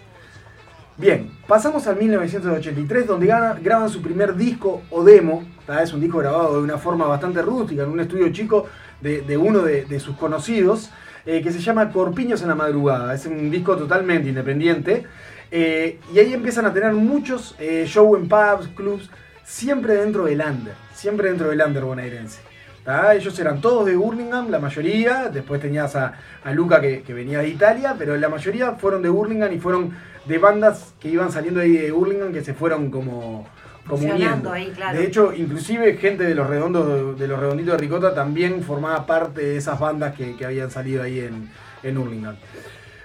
[0.97, 5.43] Bien, pasamos al 1983 donde graban su primer disco o demo,
[5.79, 8.65] es un disco grabado de una forma bastante rústica en un estudio chico
[8.99, 10.89] de, uno de sus conocidos,
[11.25, 15.05] eh, que se llama Corpiños en la Madrugada, es un disco totalmente independiente,
[15.51, 19.09] eh, y ahí empiezan a tener muchos shows en pubs, clubs,
[19.43, 22.41] siempre dentro del under, siempre dentro del under bonaerense.
[22.83, 23.15] ¿tá?
[23.15, 25.29] Ellos eran todos de Burlingame, la mayoría.
[25.29, 29.09] Después tenías a, a Luca que, que venía de Italia, pero la mayoría fueron de
[29.09, 29.93] Burlingame y fueron
[30.25, 33.47] de bandas que iban saliendo ahí de Burlingame que se fueron como,
[33.89, 34.53] como Fusionando uniendo.
[34.53, 34.97] ahí, claro.
[34.97, 39.41] De hecho, inclusive gente de los redondos de los redonditos de Ricota también formaba parte
[39.41, 41.49] de esas bandas que, que habían salido ahí en,
[41.83, 42.35] en Hurlingham.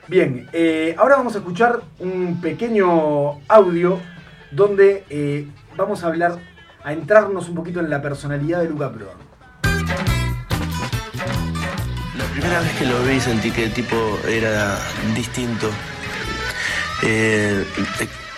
[0.07, 3.99] Bien, eh, ahora vamos a escuchar un pequeño audio
[4.51, 6.39] donde eh, vamos a hablar,
[6.85, 9.17] a entrarnos un poquito en la personalidad de Luca Prodan.
[12.19, 13.97] La primera vez que lo vi sentí que el tipo
[14.29, 14.79] era
[15.17, 15.71] distinto.
[17.03, 17.65] Eh,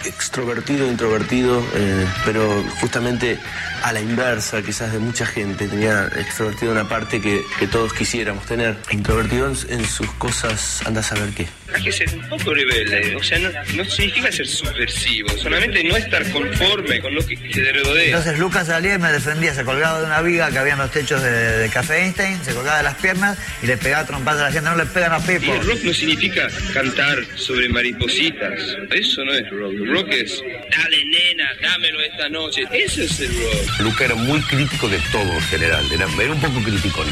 [0.06, 3.38] extrovertido, introvertido, eh, pero justamente
[3.82, 5.68] a la inversa quizás de mucha gente.
[5.68, 8.76] Tenía extrovertido una parte que, todos quisiéramos tener.
[8.90, 11.48] Introvertido en, en sus cosas, anda a saber qué.
[11.74, 15.96] Hay que ser un poco rebelde, o sea, no, no significa ser subversivo, solamente no
[15.96, 18.06] estar conforme con lo que te rodea.
[18.06, 20.90] Entonces Lucas salía y me defendía, se colgaba de una viga que había en los
[20.90, 24.44] techos de, de Café Einstein, se colgaba de las piernas y le pegaba trompadas a
[24.46, 25.54] la gente, no le pegan a Y Pipo.
[25.54, 28.60] el rock no significa cantar sobre maripositas,
[28.92, 29.72] eso no es rock.
[29.72, 33.80] El rock es, dale nena, dámelo esta noche, eso es el rock.
[33.80, 37.06] Luca era muy crítico de todo en general, era, era un poco criticón.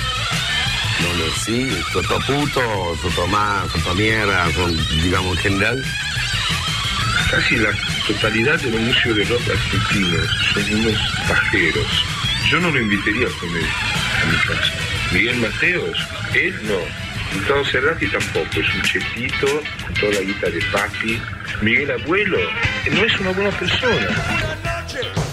[1.00, 5.85] No, no, sí, soto puto, soto más, soto mierda, con, digamos en general.
[7.30, 7.70] Casi la
[8.07, 12.04] totalidad de los músicos de rock argentinos son unos pajeros.
[12.50, 14.72] Yo no lo invitaría a comer a mi casa.
[15.12, 15.98] Miguel Mateos,
[16.35, 16.78] él no.
[17.35, 19.46] Gustavo Cerrati tampoco, es un chetito
[19.85, 21.20] con toda la guita de papi.
[21.62, 22.38] Miguel Abuelo
[22.92, 25.23] no es una buena persona.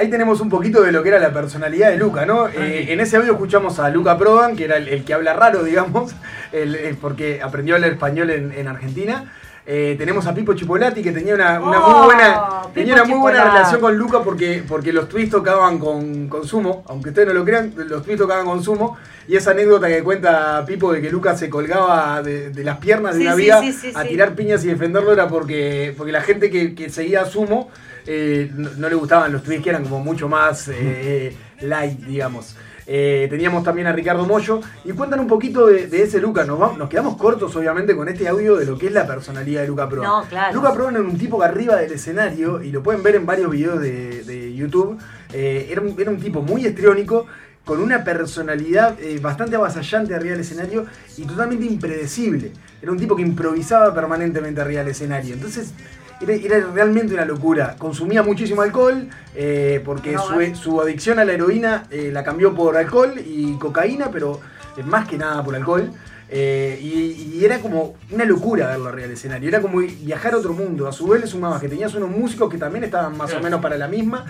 [0.00, 2.48] Ahí tenemos un poquito de lo que era la personalidad de Luca, ¿no?
[2.48, 5.62] Eh, en ese audio escuchamos a Luca Prodan, que era el, el que habla raro,
[5.62, 6.12] digamos,
[6.52, 9.30] el- el- porque aprendió a hablar español en, en Argentina.
[9.66, 12.40] Eh, tenemos a Pipo Chipolati, que tenía una, una Oh, muy buena,
[12.72, 16.82] tenía una muy buena relación con Luca porque, porque los twists tocaban con, con Sumo,
[16.88, 18.96] aunque ustedes no lo crean, los twists tocaban con Sumo.
[19.28, 23.14] Y esa anécdota que cuenta Pipo de que Luca se colgaba de, de las piernas
[23.16, 26.22] de Sí, una viga sí, sí, a tirar piñas y defenderlo era porque, porque la
[26.22, 27.70] gente que, que seguía a Sumo
[28.06, 32.56] eh, no, no le gustaban los tweets que eran como mucho más eh, light, digamos.
[32.92, 36.42] Eh, teníamos también a Ricardo Mollo y cuentan un poquito de, de ese Luca.
[36.44, 39.86] Nos, quedamos cortos, obviamente, con este audio de lo que es la personalidad de Luca.
[39.86, 40.54] No, claro.
[40.54, 43.48] Luca Prodan era un tipo que arriba del escenario, y lo pueden ver en varios
[43.48, 44.98] videos de, de YouTube,
[45.32, 47.26] eh, era, un, era un tipo muy histriónico,
[47.64, 50.86] con una personalidad eh, bastante avasallante arriba del escenario
[51.16, 52.50] y totalmente impredecible.
[52.82, 55.34] Era un tipo que improvisaba permanentemente arriba del escenario.
[55.34, 55.74] Entonces,
[56.20, 57.76] era, era realmente una locura.
[57.78, 62.76] Consumía muchísimo alcohol, eh, porque No, su, adicción a la heroína eh, la cambió por
[62.76, 64.40] alcohol y cocaína, pero
[64.84, 65.90] más que nada por alcohol.
[66.32, 69.48] Eh, y, y era como una locura verlo arriba del escenario.
[69.48, 70.86] Era como viajar a otro mundo.
[70.86, 73.60] A su vez le sumabas que tenías unos músicos que también estaban más o menos
[73.60, 74.24] para la misma.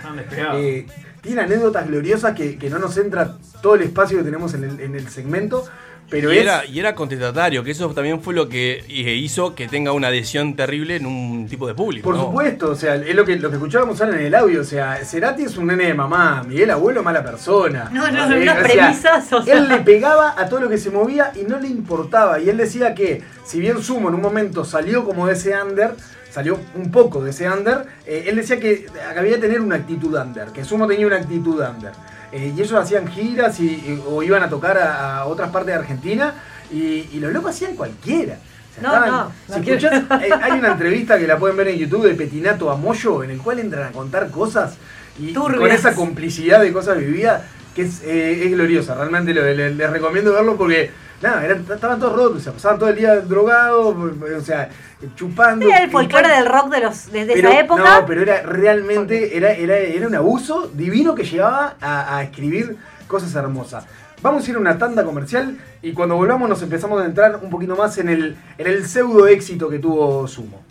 [0.55, 0.87] Eh,
[1.21, 4.79] tiene anécdotas gloriosas que, que no nos entra todo el espacio que tenemos en el,
[4.79, 5.65] en el segmento.
[6.11, 9.69] Pero y, es, era, y era contestatario, que eso también fue lo que hizo que
[9.69, 12.03] tenga una adhesión terrible en un tipo de público.
[12.03, 12.25] Por ¿no?
[12.25, 14.59] supuesto, o sea, es lo que, lo que escuchábamos ahora en el audio.
[14.59, 17.89] O sea, Cerati es un nene de mamá, Miguel Abuelo, mala persona.
[17.93, 19.57] No, no, Eh, unas o sea, premisas, o sea.
[19.57, 22.41] Él le pegaba a todo lo que se movía y no le importaba.
[22.41, 25.95] Y él decía que, si bien Sumo en un momento salió como de ese under,
[26.29, 30.13] salió un poco de ese under, eh, él decía que había que tener una actitud
[30.13, 31.93] under, que Sumo tenía una actitud under.
[32.31, 35.67] Eh, y ellos hacían giras y, y- o iban a tocar a, a otras partes
[35.73, 36.33] de Argentina
[36.71, 38.35] y, y los locos hacían cualquiera.
[38.35, 41.67] O sea, No, estaban- no, si escuchás, eh, hay una entrevista que la pueden ver
[41.69, 44.75] en YouTube de Petinato a Moyo, en el cual entran a contar cosas
[45.19, 47.41] y, con esa complicidad de cosas vividas
[47.75, 48.95] que es, eh, es gloriosa.
[48.95, 50.91] Realmente lo- le- les recomiendo verlo porque,
[51.21, 54.69] nada, eran- estaban todos rotos, o sea, pasaban todo el día drogados, o sea,
[55.15, 55.65] chupando.
[55.67, 57.99] Era el folclore del rock de, los, de, de Pero- esa época.
[58.01, 62.77] No, pero era realmente, era, era, era un abuso divino que llevaba a, a escribir
[63.07, 63.85] cosas hermosas.
[64.21, 67.49] Vamos a ir a una tanda comercial y cuando volvamos nos empezamos a entrar un
[67.49, 70.61] poquito más en el, en el pseudo éxito que tuvo Sumo.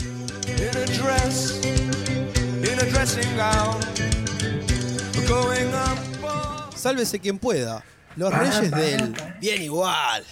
[0.00, 3.76] in a dress, in a dressing gown,
[5.28, 6.74] going up.
[6.76, 7.82] Sálvese quien pueda.
[8.16, 10.24] Los reyes del bien igual.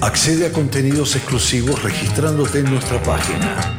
[0.00, 3.76] Accede a contenidos exclusivos registrándote en nuestra página.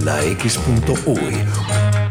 [0.00, 1.44] La X.uy.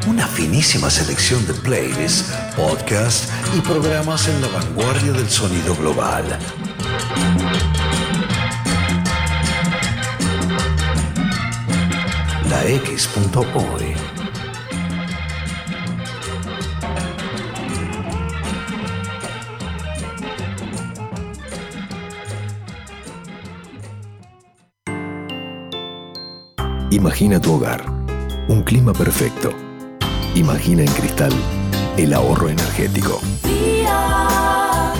[0.08, 6.38] Una finísima selección de playlists, podcasts y programas en la vanguardia del sonido global.
[12.50, 14.23] La X.uy.
[26.94, 27.84] Imagina tu hogar,
[28.48, 29.50] un clima perfecto.
[30.36, 31.34] Imagina en cristal
[31.98, 33.20] el ahorro energético.
[33.44, 34.94] Día,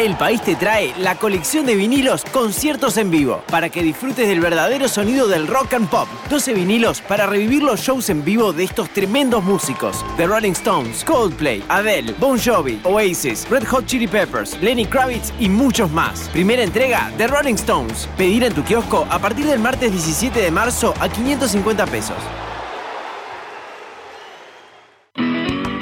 [0.00, 4.40] El país te trae la colección de vinilos Conciertos en Vivo para que disfrutes del
[4.40, 6.08] verdadero sonido del rock and pop.
[6.30, 11.04] 12 vinilos para revivir los shows en vivo de estos tremendos músicos: The Rolling Stones,
[11.04, 16.30] Coldplay, Adele, Bon Jovi, Oasis, Red Hot Chili Peppers, Lenny Kravitz y muchos más.
[16.30, 18.08] Primera entrega The Rolling Stones.
[18.16, 22.16] Pedir en tu kiosco a partir del martes 17 de marzo a 550 pesos.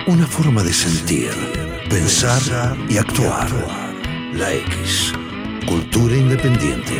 [0.08, 1.30] Una forma de sentir,
[1.88, 3.87] pensar y actuar.
[4.38, 5.12] La X.
[5.66, 6.94] Cultura independiente.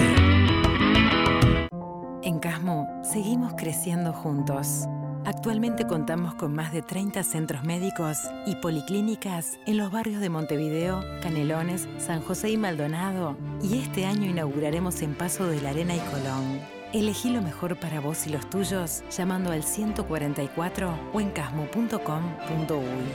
[2.25, 4.87] En Casmo seguimos creciendo juntos.
[5.25, 11.05] Actualmente contamos con más de 30 centros médicos y policlínicas en los barrios de Montevideo,
[11.23, 13.37] Canelones, San José y Maldonado.
[13.63, 16.61] Y este año inauguraremos en Paso de la Arena y Colón.
[16.93, 23.13] Elegí lo mejor para vos y los tuyos llamando al 144 o en casmo.com.uy.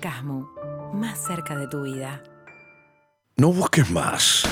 [0.00, 0.50] Casmo,
[0.92, 2.22] más cerca de tu vida.
[3.40, 4.42] No busques más.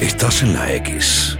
[0.00, 1.38] Estás en la X.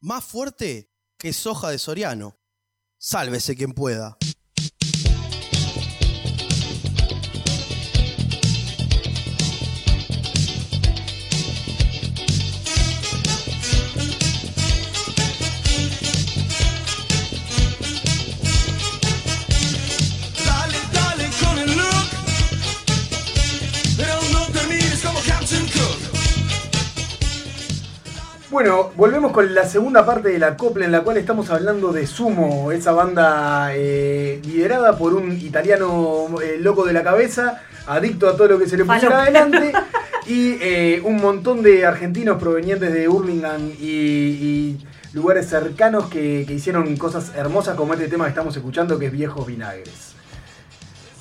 [0.00, 2.40] Más fuerte que soja de Soriano.
[2.98, 4.18] Sálvese quien pueda.
[28.52, 32.06] Bueno, volvemos con la segunda parte de la copla en la cual estamos hablando de
[32.06, 38.36] Sumo, esa banda eh, liderada por un italiano eh, loco de la cabeza, adicto a
[38.36, 39.72] todo lo que se le pusiera adelante,
[40.26, 46.52] y eh, un montón de argentinos provenientes de Hurlingham y, y lugares cercanos que, que
[46.52, 50.12] hicieron cosas hermosas como este tema que estamos escuchando que es Viejos Vinagres.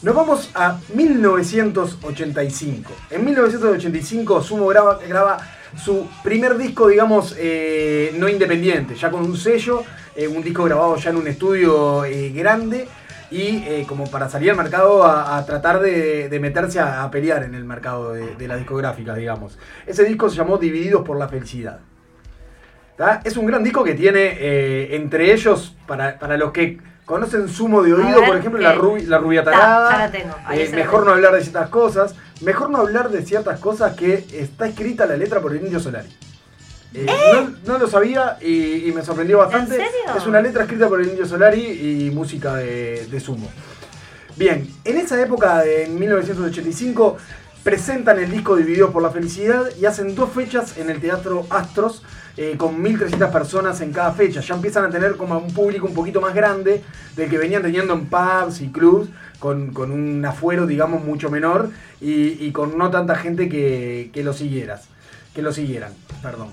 [0.02, 2.92] Nos vamos a 1985.
[3.10, 5.38] En 1985 Sumo graba, graba
[5.78, 9.84] su primer disco, digamos, eh, no independiente, ya con un sello,
[10.16, 12.88] eh, un disco grabado ya en un estudio eh, grande
[13.32, 17.44] y como para salir al mercado a, a tratar de, de meterse a, a pelear
[17.44, 19.58] en el mercado de, de las discográficas, digamos.
[19.88, 21.80] Ese disco se llamó Divididos por la Felicidad.
[22.98, 23.22] ¿tá?
[23.24, 27.94] Es un gran disco que tiene entre ellos, para, para los que conocen Sumo de
[27.94, 29.92] oído, ver, por ejemplo, la, rubi- la rubia Ta, tarada.
[29.92, 30.36] ya la tengo,
[30.76, 32.16] mejor no hablar de ciertas cosas.
[32.42, 36.10] Mejor no hablar de ciertas cosas que está escrita la letra por el Indio Solari.
[36.94, 39.76] Eh, no, no lo sabía y, y me sorprendió bastante.
[39.76, 40.18] ¿En serio?
[40.18, 43.50] Es una letra escrita por el Indio Solari y música de, de Sumo.
[44.36, 47.18] Bien, en esa época, de 1985,
[47.64, 52.04] presentan el disco Dividido por la Felicidad y hacen dos fechas en el Teatro Astros
[52.38, 54.42] eh, con 1.300 personas en cada fecha.
[54.42, 56.82] Ya empiezan a tener como un público un poquito más grande
[57.16, 59.10] del que venían teniendo en pubs y clubs,
[59.40, 61.70] con, con un afuero, digamos, mucho menor
[62.00, 64.88] y, con no tanta gente que, que lo siguieras.
[65.34, 66.50] Que lo siguieran, perdón.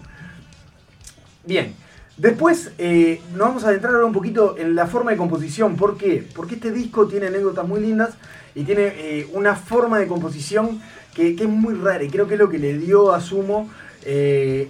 [1.44, 1.74] Bien,
[2.16, 5.76] después eh, nos vamos a adentrar ahora un poquito en la forma de composición.
[5.76, 6.26] ¿Por qué?
[6.34, 8.10] Porque este disco tiene anécdotas muy lindas
[8.54, 10.80] y tiene eh, una forma de composición
[11.14, 13.68] que, que es muy rara y creo que es lo que le dio a Sumo.
[14.04, 14.68] eh,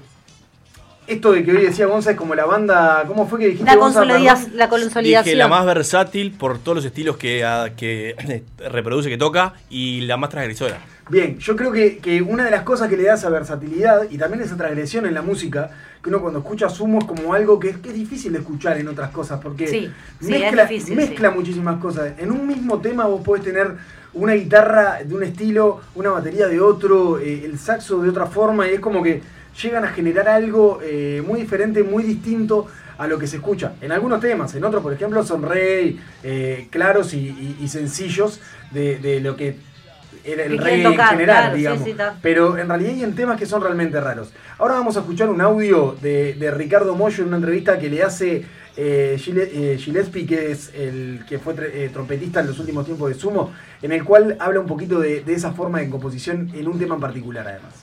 [1.08, 3.04] esto de que hoy decía Gonza es como la banda.
[3.06, 4.04] ¿Cómo fue que dijiste La, Gonza?
[4.04, 5.24] la consolidación.
[5.24, 10.02] Dije la más versátil por todos los estilos que, ah, que reproduce, que toca, y
[10.02, 10.78] la más transgresora.
[11.08, 14.18] Bien, yo creo que, que una de las cosas que le da esa versatilidad y
[14.18, 15.70] también esa transgresión en la música,
[16.02, 18.76] que uno cuando escucha Sumo es como algo que es, que es difícil de escuchar
[18.76, 19.90] en otras cosas, porque Sí,
[20.20, 22.12] sí, mezcla, es difícil, mezcla muchísimas cosas.
[22.18, 23.72] En un mismo tema vos podés tener
[24.12, 28.68] una guitarra de un estilo, una batería de otro, eh, el saxo de otra forma,
[28.68, 29.22] y es como que
[29.62, 32.66] llegan a generar algo eh, muy diferente, muy distinto
[32.98, 33.72] a lo que se escucha.
[33.80, 38.40] En algunos temas, en otros, por ejemplo, son re eh, claros y, y- y sencillos
[38.72, 39.56] de, de lo que
[40.24, 41.84] era el tocar, en general, claro, digamos.
[41.84, 41.94] sí.
[42.20, 44.32] Pero en realidad hay en temas que son realmente raros.
[44.58, 48.02] Ahora vamos a escuchar un audio de, de Ricardo Moyo en una entrevista que le
[48.02, 48.44] hace
[48.76, 53.14] eh, eh, Gillespie, que es el que fue eh, trompetista en los últimos tiempos de
[53.14, 56.78] Sumo, en el cual habla un poquito de, de esa forma de composición en un
[56.78, 57.74] tema en particular, además.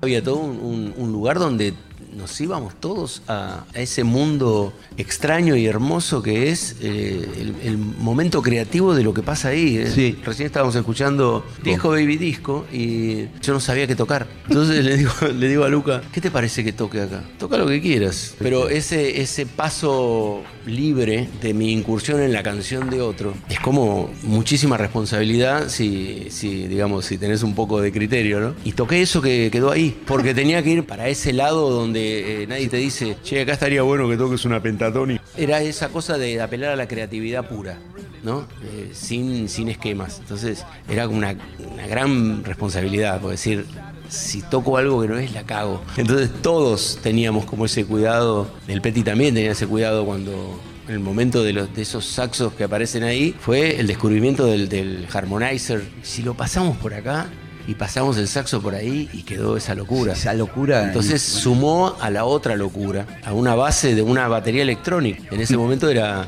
[0.00, 1.74] Había todo un, un- un lugar donde
[2.18, 7.78] nos íbamos todos a, a ese mundo extraño y hermoso que es eh, el, el
[7.78, 9.78] momento creativo de lo que pasa ahí.
[9.78, 10.16] ¿eh?
[10.24, 14.26] Recién estábamos escuchando Disco Baby Disco y yo no sabía qué tocar.
[14.48, 17.22] Entonces le digo, le digo a Luca, ¿qué te parece que toque acá?
[17.38, 18.34] Toca lo que quieras.
[18.38, 24.10] Pero ese, ese paso libre de mi incursión en la canción de otro es como
[24.22, 28.54] muchísima responsabilidad si, si digamos, si tenés un poco de criterio, ¿no?
[28.64, 32.46] Y toqué eso que quedó ahí, porque tenía que ir para ese lado donde eh,
[32.46, 35.18] nadie te dice, che, acá estaría bueno que toques una pentatoni.
[35.36, 37.78] Era esa cosa de apelar a la creatividad pura.
[38.22, 38.46] ¿no?
[38.64, 40.18] Eh, sin, sin esquemas.
[40.18, 41.36] Entonces era como una,
[41.72, 43.64] una gran responsabilidad, por decir,
[44.08, 45.82] si toco algo que no es, la cago.
[45.96, 51.00] Entonces todos teníamos como ese cuidado, el Petty también tenía ese cuidado cuando en el
[51.00, 55.84] momento de, los, de esos saxos que aparecen ahí, fue el descubrimiento del, del harmonizer.
[56.02, 57.26] Si lo pasamos por acá,
[57.68, 60.14] y pasamos el saxo por ahí y quedó esa locura.
[60.14, 60.82] Esa locura.
[60.84, 65.22] Entonces sumó a la otra locura, a una base de una batería electrónica.
[65.30, 66.26] En ese momento era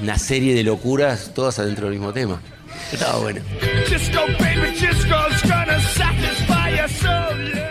[0.00, 2.40] una serie de locuras todas adentro del mismo tema.
[2.92, 3.40] Estaba bueno.
[7.46, 7.66] Yeah.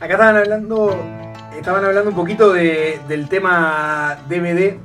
[0.00, 1.04] Acá estaban hablando,
[1.58, 4.76] estaban hablando un poquito de- del tema DVD,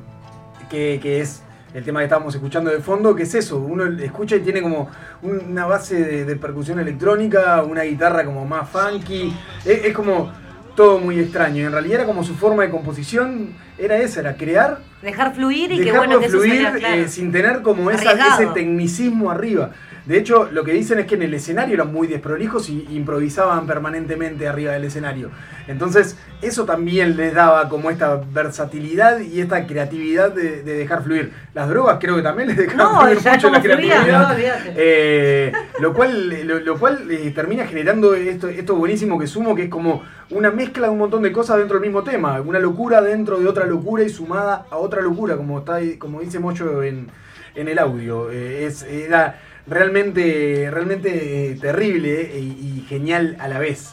[0.69, 1.41] que, que es
[1.73, 4.89] el tema que estábamos escuchando de fondo, que es eso, uno escucha y tiene como
[5.21, 9.33] una base de, de percusión electrónica, una guitarra como más funky,
[9.65, 10.31] es, es como
[10.75, 14.79] todo muy extraño, en realidad era como su forma de composición, era esa, era crear
[15.01, 16.95] Dejar fluir y que bueno que eso fluir claro.
[16.95, 19.71] eh, sin tener como esa- ese tecnicismo arriba.
[20.09, 23.67] De hecho, lo que dicen es que en el escenario eran muy desprolijos y improvisaban
[23.67, 25.29] permanentemente arriba del escenario.
[25.67, 31.31] Entonces, eso también les daba como esta versatilidad y esta creatividad de, de dejar fluir.
[31.53, 34.35] Las drogas creo que también les dejaban No, fluir mucho la fluía, creatividad.
[34.65, 34.71] no.
[34.75, 39.65] Eh, lo cual, lo, lo cual eh, termina generando esto, esto buenísimo que sumo, que
[39.65, 40.01] es como
[40.31, 42.41] una mezcla de un montón de cosas dentro del mismo tema.
[42.41, 46.39] Una locura dentro de otra locura y sumada a otra locura, como, está, como dice
[46.39, 47.09] Mocho en,
[47.53, 48.31] en el audio.
[48.31, 49.39] Eh, es, era
[49.69, 53.91] realmente, realmente terrible eh, y, genial a la vez.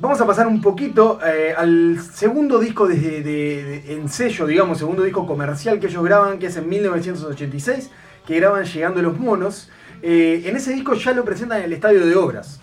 [0.00, 5.26] Vamos a pasar un poquito eh, al segundo disco de, en sello, digamos, segundo disco
[5.26, 7.90] comercial que ellos graban, que es en 1986,
[8.26, 9.70] que graban Llegando los Monos.
[10.02, 12.60] Eh, en ese disco ya lo presentan en el Estadio de Obras.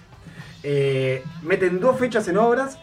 [1.43, 2.79] Meten dos fechas en obras,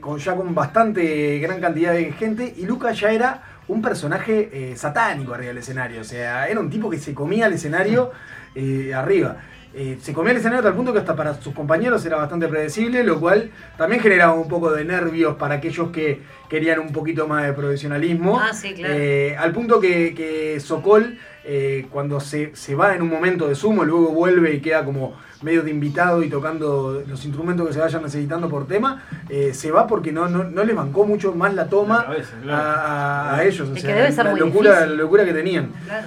[0.00, 4.76] con, ya con bastante gran cantidad de gente, y Lucas ya era un personaje eh,
[4.76, 6.00] satánico arriba del escenario.
[6.00, 8.12] O sea, era un tipo que se comía el escenario
[8.54, 9.38] eh, arriba.
[9.76, 12.46] Eh, se comía el escenario a tal punto que hasta para sus compañeros era bastante
[12.46, 17.26] predecible, lo cual también generaba un poco de nervios para aquellos que querían un poquito
[17.26, 18.38] más de profesionalismo.
[18.38, 18.94] Ah, sí, claro.
[18.96, 23.56] Eh, al punto que, que Sokol, eh, cuando se, se va en un momento de
[23.56, 27.78] sumo, luego vuelve y queda como medio de invitado y tocando los instrumentos que se
[27.78, 31.52] vayan necesitando por tema, eh, se va porque no, no, no les bancó mucho más
[31.54, 32.06] la toma
[32.48, 33.68] a, a- a ellos.
[33.68, 35.70] O sea, que debe ser la, locura, la locura que tenían.
[35.84, 36.06] Claro.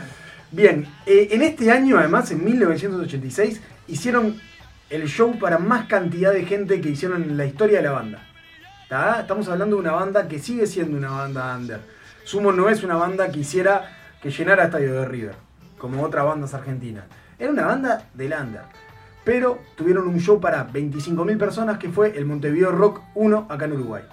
[0.52, 4.36] Bien, eh, en este año, además, en 1986, hicieron
[4.90, 8.24] el show para más cantidad de gente que hicieron en la historia de la banda.
[8.90, 9.20] ¿Tá?
[9.22, 11.80] Estamos hablando de una banda que sigue siendo una banda under.
[12.24, 13.90] Sumo no es una banda que hiciera
[14.22, 15.36] que llenara estadio de River,
[15.78, 17.04] como otras bandas argentinas.
[17.38, 18.62] Era una banda del under.
[19.28, 23.74] Pero tuvieron un show para 25.000 personas que fue el Montevideo Rock 1 acá en
[23.74, 24.04] Uruguay.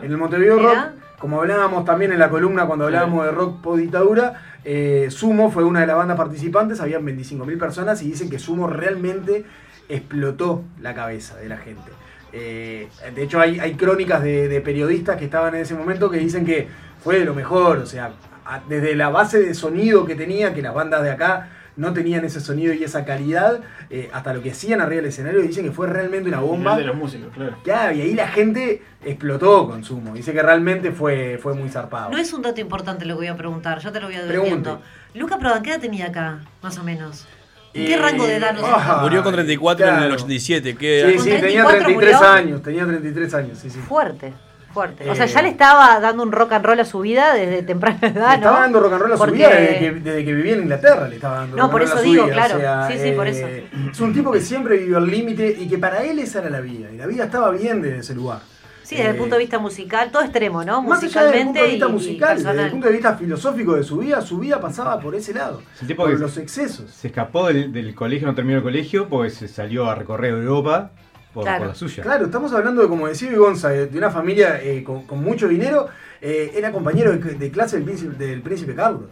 [0.00, 0.76] En el Montevideo Rock,
[1.18, 4.34] como hablábamos también en la columna cuando hablábamos de rock post dictadura,
[4.64, 8.68] eh, Sumo fue una de las bandas participantes, habían 25.000 personas y dicen que Sumo
[8.68, 9.44] realmente
[9.88, 11.90] explotó la cabeza de la gente.
[12.32, 16.18] Eh, de hecho, hay, hay crónicas de, de periodistas que estaban en ese momento que
[16.18, 16.68] dicen que
[17.02, 18.12] fue de lo mejor, o sea,
[18.46, 21.48] a- desde la base de sonido que tenía, que las bandas de acá
[21.78, 25.40] no tenían ese sonido y esa calidad, eh, hasta lo que hacían arriba del escenario,
[25.40, 26.76] dicen que fue realmente una bomba.
[26.76, 27.56] de los músicos, claro.
[27.64, 30.12] Claro, y ahí la gente explotó con Sumo.
[30.12, 32.10] Dice que realmente fue, fue muy zarpado.
[32.10, 34.26] No es un dato importante lo que voy a preguntar, yo te lo voy a
[34.26, 34.34] Pregunte.
[34.34, 34.82] devolviendo.
[35.14, 37.26] Luca Prodan, ¿qué edad tenía acá, más o menos?
[37.74, 40.14] ¿En Eh, qué rango de edad nos ah, Murió con 34 en el claro.
[40.14, 40.74] 87.
[40.76, 42.28] ¿qué Sí, ¿Con sí, tenía 34 33 murió?
[42.30, 43.78] años, tenía 33 años, sí, sí.
[43.78, 44.32] Fuerte,
[44.78, 45.10] fuerte.
[45.10, 47.62] O sea, Eh, ya le estaba dando un rock and roll a su vida desde
[47.62, 48.34] temprana edad, Le ¿no?
[48.36, 51.08] estaba dando rock and roll a su vida desde que, desde que vivía en Inglaterra,
[51.08, 52.56] le estaba dando No, rock por roll a eso su digo, vida, claro.
[52.56, 55.68] o sea, Sí, sí, por eh, Es un tipo que siempre vivió al límite y
[55.68, 56.88] que para él esa era la vida.
[56.92, 58.40] Y la vida estaba bien desde ese lugar.
[58.82, 60.80] Sí, desde el Eh, punto de vista musical, todo extremo, ¿no?
[60.82, 62.92] Más allá desde el punto Musicalmente de vista y- y musical, desde el punto de
[62.94, 65.60] vista filosófico de su vida, su vida pasaba por ese lado.
[65.74, 66.90] Es un tipo por que los excesos.
[66.90, 70.90] Se escapó del, del colegio, no terminó el colegio porque se salió a recorrer Europa
[71.32, 72.02] por, por la suya.
[72.02, 75.88] Claro, estamos hablando de, como decía Gonza, de una familia eh, con, con mucho dinero.
[76.20, 79.02] eh, era compañero de, de clase del príncipe, del príncipe Carlos.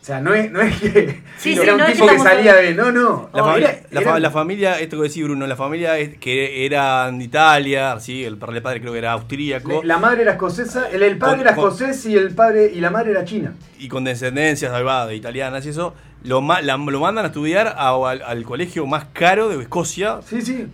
[0.00, 2.56] O sea, no es, no es que Sí, era sí, un no tipo que salía
[2.56, 2.74] de.
[2.74, 3.30] No, no.
[3.32, 5.96] La, no, familia, era- la, era- fa- la familia, esto que decís Bruno, la familia
[5.96, 9.80] es- que era de Italia, sí, el padre, el padre creo que era austríaco.
[9.84, 12.80] La madre era escocesa, el, el padre Con- era con- escocés y el padre y
[12.80, 13.54] la madre era china.
[13.78, 15.94] y con descendencias ahí va, de italianas y eso,
[16.24, 20.20] lo, ma- la- lo mandan a estudiar a- al, al colegio más caro de Escocia.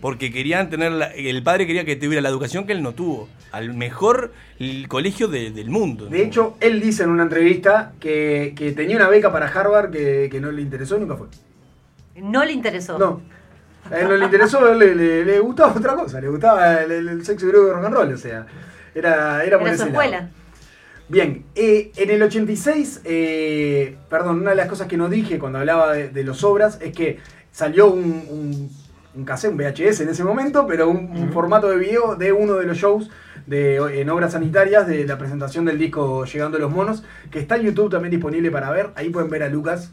[0.01, 3.27] Porque querían tener, la- el padre quería que tuviera la educación que él no tuvo.
[3.51, 4.31] Al mejor
[4.87, 6.05] colegio de- del mundo.
[6.05, 10.27] De hecho, él dice en una entrevista que, que tenía una beca para Harvard que,
[10.31, 11.27] que no le interesó y nunca fue.
[12.17, 12.97] No le interesó.
[12.99, 13.21] No.
[13.89, 17.47] A él no le interesó, le, le- le gustaba otra cosa, le gustaba el, sexo
[17.47, 18.45] y rock and roll, o sea,
[18.93, 20.03] era, era por Era su ese lado.
[21.09, 25.57] Bien, eh, en el 86, eh, perdón, una de las cosas que no dije cuando
[25.57, 27.17] hablaba de, de los obras es que
[27.51, 28.69] salió un, un,
[29.15, 32.53] un cassette, un VHS en ese momento, pero un, un formato de video de uno
[32.55, 33.09] de los shows
[33.47, 37.63] de, en obras sanitarias de la presentación del disco Llegando los Monos, que está en
[37.63, 38.91] YouTube también disponible para ver.
[38.95, 39.91] Ahí pueden ver a Lucas,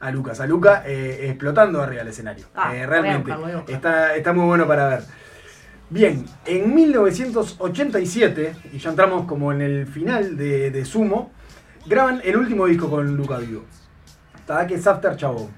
[0.00, 2.46] a Lucas, a Luca eh, explotando arriba del escenario.
[2.56, 5.00] Ah, Eh, voy a realmente, buscarlo, voy a está, está muy bueno para ver.
[5.88, 11.30] Bien, en 1987, y ya entramos como en el final de, de Sumo,
[11.86, 13.64] graban el último disco con Luca Vivo.
[14.36, 15.48] Está que es After Chabón.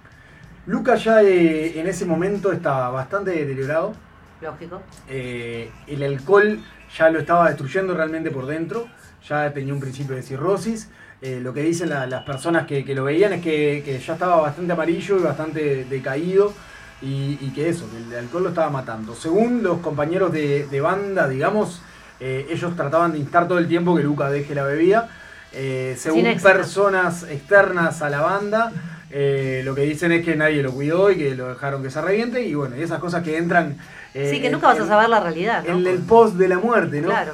[0.66, 3.94] Luca ya eh, en ese momento estaba bastante deteriorado.
[4.42, 4.82] Lógico.
[5.08, 6.58] Eh, el alcohol
[6.96, 8.86] ya lo estaba destruyendo realmente por dentro.
[9.26, 10.90] Ya tenía un principio de cirrosis.
[11.22, 14.12] Eh, lo que dicen la- las personas que, que lo veían es que, que ya
[14.12, 16.52] estaba bastante amarillo y bastante decaído.
[17.00, 19.14] Y, y que eso, que el alcohol lo estaba matando.
[19.14, 21.80] Según los compañeros de, de banda, digamos,
[22.20, 25.08] eh, ellos trataban de instar todo el tiempo que Luca deje la bebida.
[25.52, 28.72] Eh, según personas externas a la banda,
[29.10, 32.00] eh, lo que dicen es que nadie lo cuidó y que lo dejaron que se
[32.00, 32.42] reviente.
[32.42, 33.76] Y bueno, y esas cosas que entran.
[34.12, 35.78] sí, que en- nunca vas a en- saber la realidad, ¿no?
[35.78, 37.08] en el post de la muerte, ¿no?
[37.10, 37.32] Claro.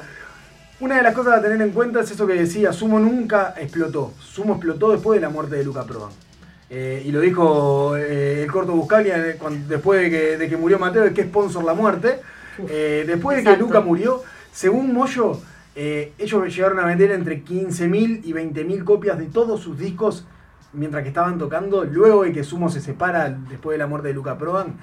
[0.79, 4.13] Una de las cosas a tener en cuenta es eso que decía, Sumo nunca explotó.
[4.21, 6.11] Sumo explotó después de la muerte de Luca Prodan.
[6.69, 10.79] Eh, y lo dijo eh, el corto Buscalia cuando- después de que, de que murió
[10.79, 12.19] Mateo, de que sponsor la muerte.
[12.69, 13.49] Eh, después de que.
[13.59, 15.39] Luca murió, según Moyo,
[15.75, 20.25] ellos llegaron a vender entre 15.000 y 20.000 copias de todos sus discos
[20.73, 21.83] mientras que estaban tocando.
[21.83, 24.75] Luego de que Sumo se separa después de la muerte de Luca Prodan,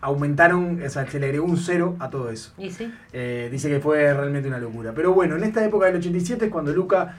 [0.00, 2.52] aumentaron, o sea, se le agregó un cero a todo eso.
[2.58, 2.92] Y sí.
[3.50, 4.92] Dice que fue realmente una locura.
[4.94, 7.16] Pero bueno, en esta época del 87 es cuando Luca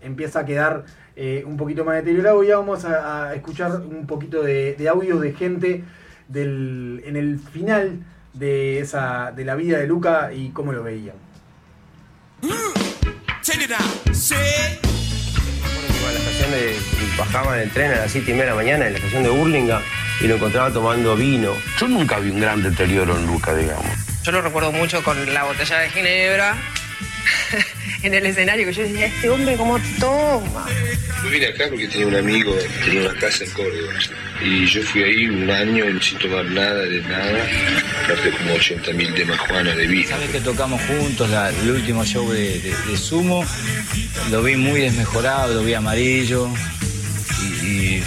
[0.00, 0.84] empieza a quedar
[1.16, 2.42] eh, un poquito más deteriorado.
[2.44, 5.84] Y ya vamos a, a escuchar un poquito de, de audios de gente
[6.28, 8.00] del, en el final
[8.32, 11.16] de, esa, de la vida de Luca y cómo lo veían.
[12.42, 12.54] Iba
[16.08, 16.76] a la estación de,
[17.18, 19.22] bajaba en el tren a las 7 y media de la mañana en la estación
[19.22, 19.84] de Burlingame
[20.20, 21.52] y lo encontraba tomando vino.
[21.78, 23.86] Yo nunca vi un gran deterioro en Luca, digamos.
[24.22, 26.56] Yo lo recuerdo mucho con la botella de ginebra
[28.02, 30.66] en el escenario, que yo decía, este hombre cómo toma.
[31.24, 33.92] Yo vine acá porque tenía un amigo tenía una casa en Córdoba.
[34.44, 37.46] Y yo fui ahí un año sin tomar nada de nada.
[38.08, 40.08] Gasté como 80 mil de majuana de vino.
[40.08, 43.44] Sabes que tocamos juntos la- el último show de, de- de Sumo.
[44.30, 46.48] Lo vi muy desmejorado, lo vi amarillo.
[47.40, 48.04] Y, y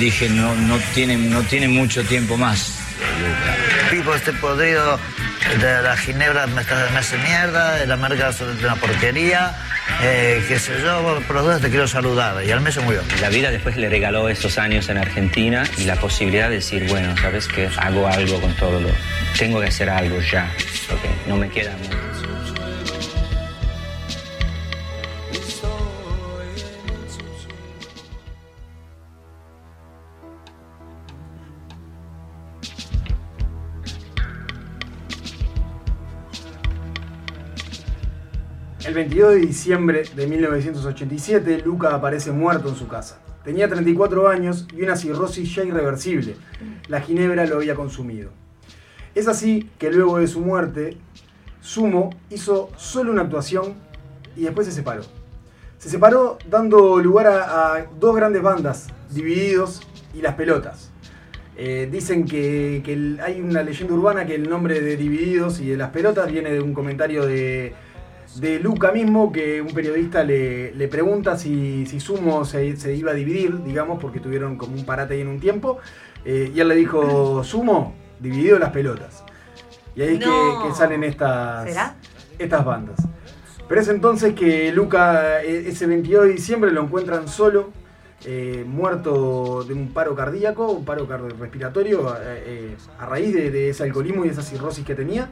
[0.00, 2.78] dije, no, no, tiene, no tiene mucho tiempo más.
[3.90, 4.98] Pipo, este podrido
[5.56, 9.56] de la ginebra me, me hace mierda, la marca es una porquería,
[10.02, 12.44] eh, qué sé yo, por las dudas te quiero saludar.
[12.44, 13.02] Y al mes se murió.
[13.20, 17.16] La vida después le regaló estos años en Argentina y la posibilidad de decir, bueno,
[17.16, 17.68] ¿sabes qué?
[17.78, 18.90] Hago algo con todo lo...
[19.38, 20.50] Tengo que hacer algo ya,
[20.88, 22.47] porque no me queda mucho.
[38.88, 43.18] El 22 de diciembre de 1987, Luca aparece muerto en su casa.
[43.44, 46.36] Tenía 34 años y una cirrosis ya irreversible.
[46.88, 48.30] La ginebra lo había consumido.
[49.14, 50.96] Es así que luego de su muerte,
[51.60, 53.74] Sumo hizo solo una actuación
[54.34, 55.02] y después se separó.
[55.76, 59.82] Se separó dando lugar a, dos grandes bandas, Divididos
[60.14, 60.90] y Las Pelotas.
[61.58, 62.82] Eh, dicen que,
[63.22, 66.62] hay una leyenda urbana que el nombre de Divididos y de Las Pelotas viene de
[66.62, 67.74] un comentario de,
[68.36, 73.10] de Luca mismo, que un periodista le, le pregunta si, si Sumo se, se iba
[73.10, 75.78] a dividir, digamos, porque tuvieron como un parate ahí en un tiempo.
[76.24, 79.24] eh, y él le dijo, Sumo, dividido las pelotas.
[79.96, 80.66] Y ahí es que- No.
[80.68, 81.94] que, salen estas, ¿Será?
[82.38, 82.96] estas bandas.
[83.68, 87.70] Pero es entonces que Luca, eh, ese 22 de diciembre, lo encuentran solo,
[88.24, 93.70] eh, muerto de un paro cardíaco, un paro cardiorrespiratorio, eh, eh, a raíz de, de
[93.70, 95.28] ese alcoholismo y esa cirrosis que tenía.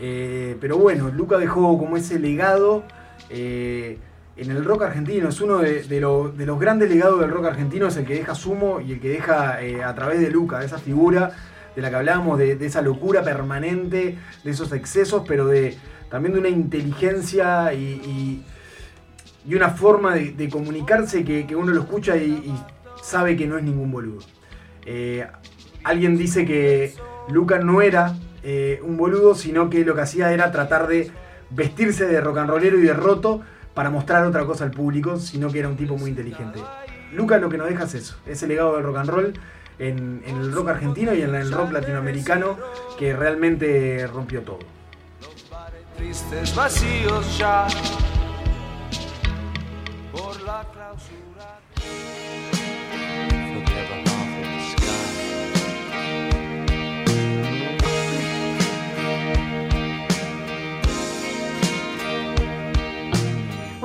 [0.00, 2.84] Eh, pero bueno, Luca dejó como ese legado
[3.30, 3.98] eh,
[4.36, 7.46] en el rock argentino, es uno de, de lo- de los grandes legados del rock
[7.46, 10.64] argentino, es el que deja Sumo y el que deja eh, a través de Luca,
[10.64, 11.32] esa figura
[11.76, 15.76] de la que hablábamos, de, esa locura permanente, de esos excesos, pero de
[16.10, 18.44] también de una inteligencia y,
[19.46, 22.54] una forma de, comunicarse que, uno lo escucha y,
[23.02, 24.20] sabe que no es ningún boludo.
[25.82, 26.94] Alguien dice que
[27.28, 28.14] Luca no era
[28.44, 31.10] eh, un boludo, sino que lo que hacía era tratar de
[31.50, 33.40] vestirse de rock and rollero y de roto
[33.72, 36.60] para mostrar otra cosa al público, sino que era un tipo muy inteligente.
[37.12, 39.34] Luca lo que nos deja es eso, ese legado del rock and roll
[39.78, 42.56] en, el rock argentino y en el rock latinoamericano
[42.98, 44.58] que realmente rompió todo.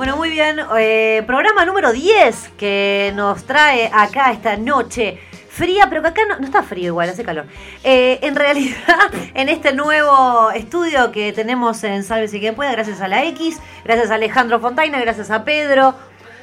[0.00, 0.58] Bueno, muy bien.
[0.78, 5.20] eh, programa número 10 que nos trae acá esta noche.
[5.50, 7.44] Fría, pero que acá no, no está frío igual, hace calor.
[7.84, 8.78] Eh, en realidad,
[9.34, 14.10] en este nuevo estudio que tenemos en Sálvese quien pueda, gracias a la X, gracias
[14.10, 15.94] a Alejandro Fontaina, gracias a Pedro,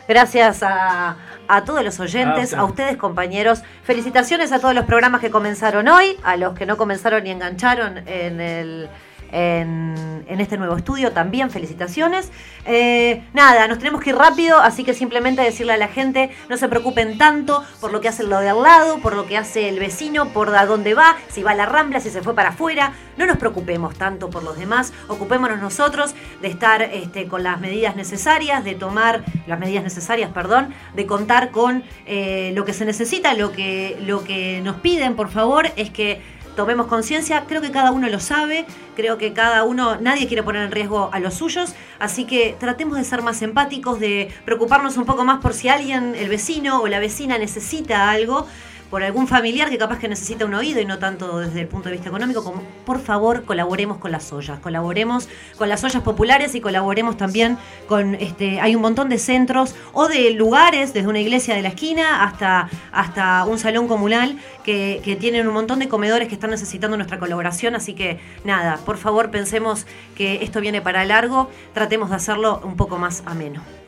[0.07, 3.63] gracias a, a todos los oyentes, Ah, a ustedes compañeros.
[3.81, 8.07] Felicitaciones a todos los programas que comenzaron hoy, a los que no comenzaron ni engancharon
[8.07, 8.87] en el
[9.31, 11.11] en, este nuevo estudio.
[11.11, 12.31] También, felicitaciones.
[12.65, 16.57] Eh, nada, nos tenemos que ir rápido, así que simplemente decirle a la gente, no
[16.57, 19.69] se preocupen tanto por lo que hace lo de al lado, por lo que hace
[19.69, 22.49] el vecino, por a dónde va, si va a la rambla, si se fue para
[22.49, 27.59] afuera, no nos preocupemos tanto por los demás, ocupémonos nosotros de estar este, con las
[27.59, 32.85] medidas necesarias, de tomar las medidas necesarias, perdón, de contar con eh, lo que se
[32.85, 36.21] necesita, lo que, lo que nos piden, por favor, es que
[36.57, 40.63] tomemos conciencia, creo que cada uno lo sabe, creo que cada uno, nadie quiere poner
[40.63, 45.05] en riesgo a los suyos, así que tratemos de ser más empáticos, de preocuparnos un
[45.05, 48.47] poco más por si alguien, el vecino o la vecina necesita algo,
[48.89, 51.89] por algún familiar que capaz que necesita un oído y no tanto desde el punto
[51.89, 55.27] de vista económico, como por favor colaboremos con las ollas, colaboremos
[55.57, 57.57] con las ollas populares y colaboremos también
[57.87, 61.69] con este, hay un montón de centros o de lugares, desde una iglesia de la
[61.69, 66.51] esquina hasta, hasta un salón comunal que, que tienen un montón de comedores que están
[66.51, 69.85] necesitando nuestra colaboración, así que nada, por favor pensemos
[70.15, 73.86] que esto viene para largo, tratemos de hacerlo un poco más ameno.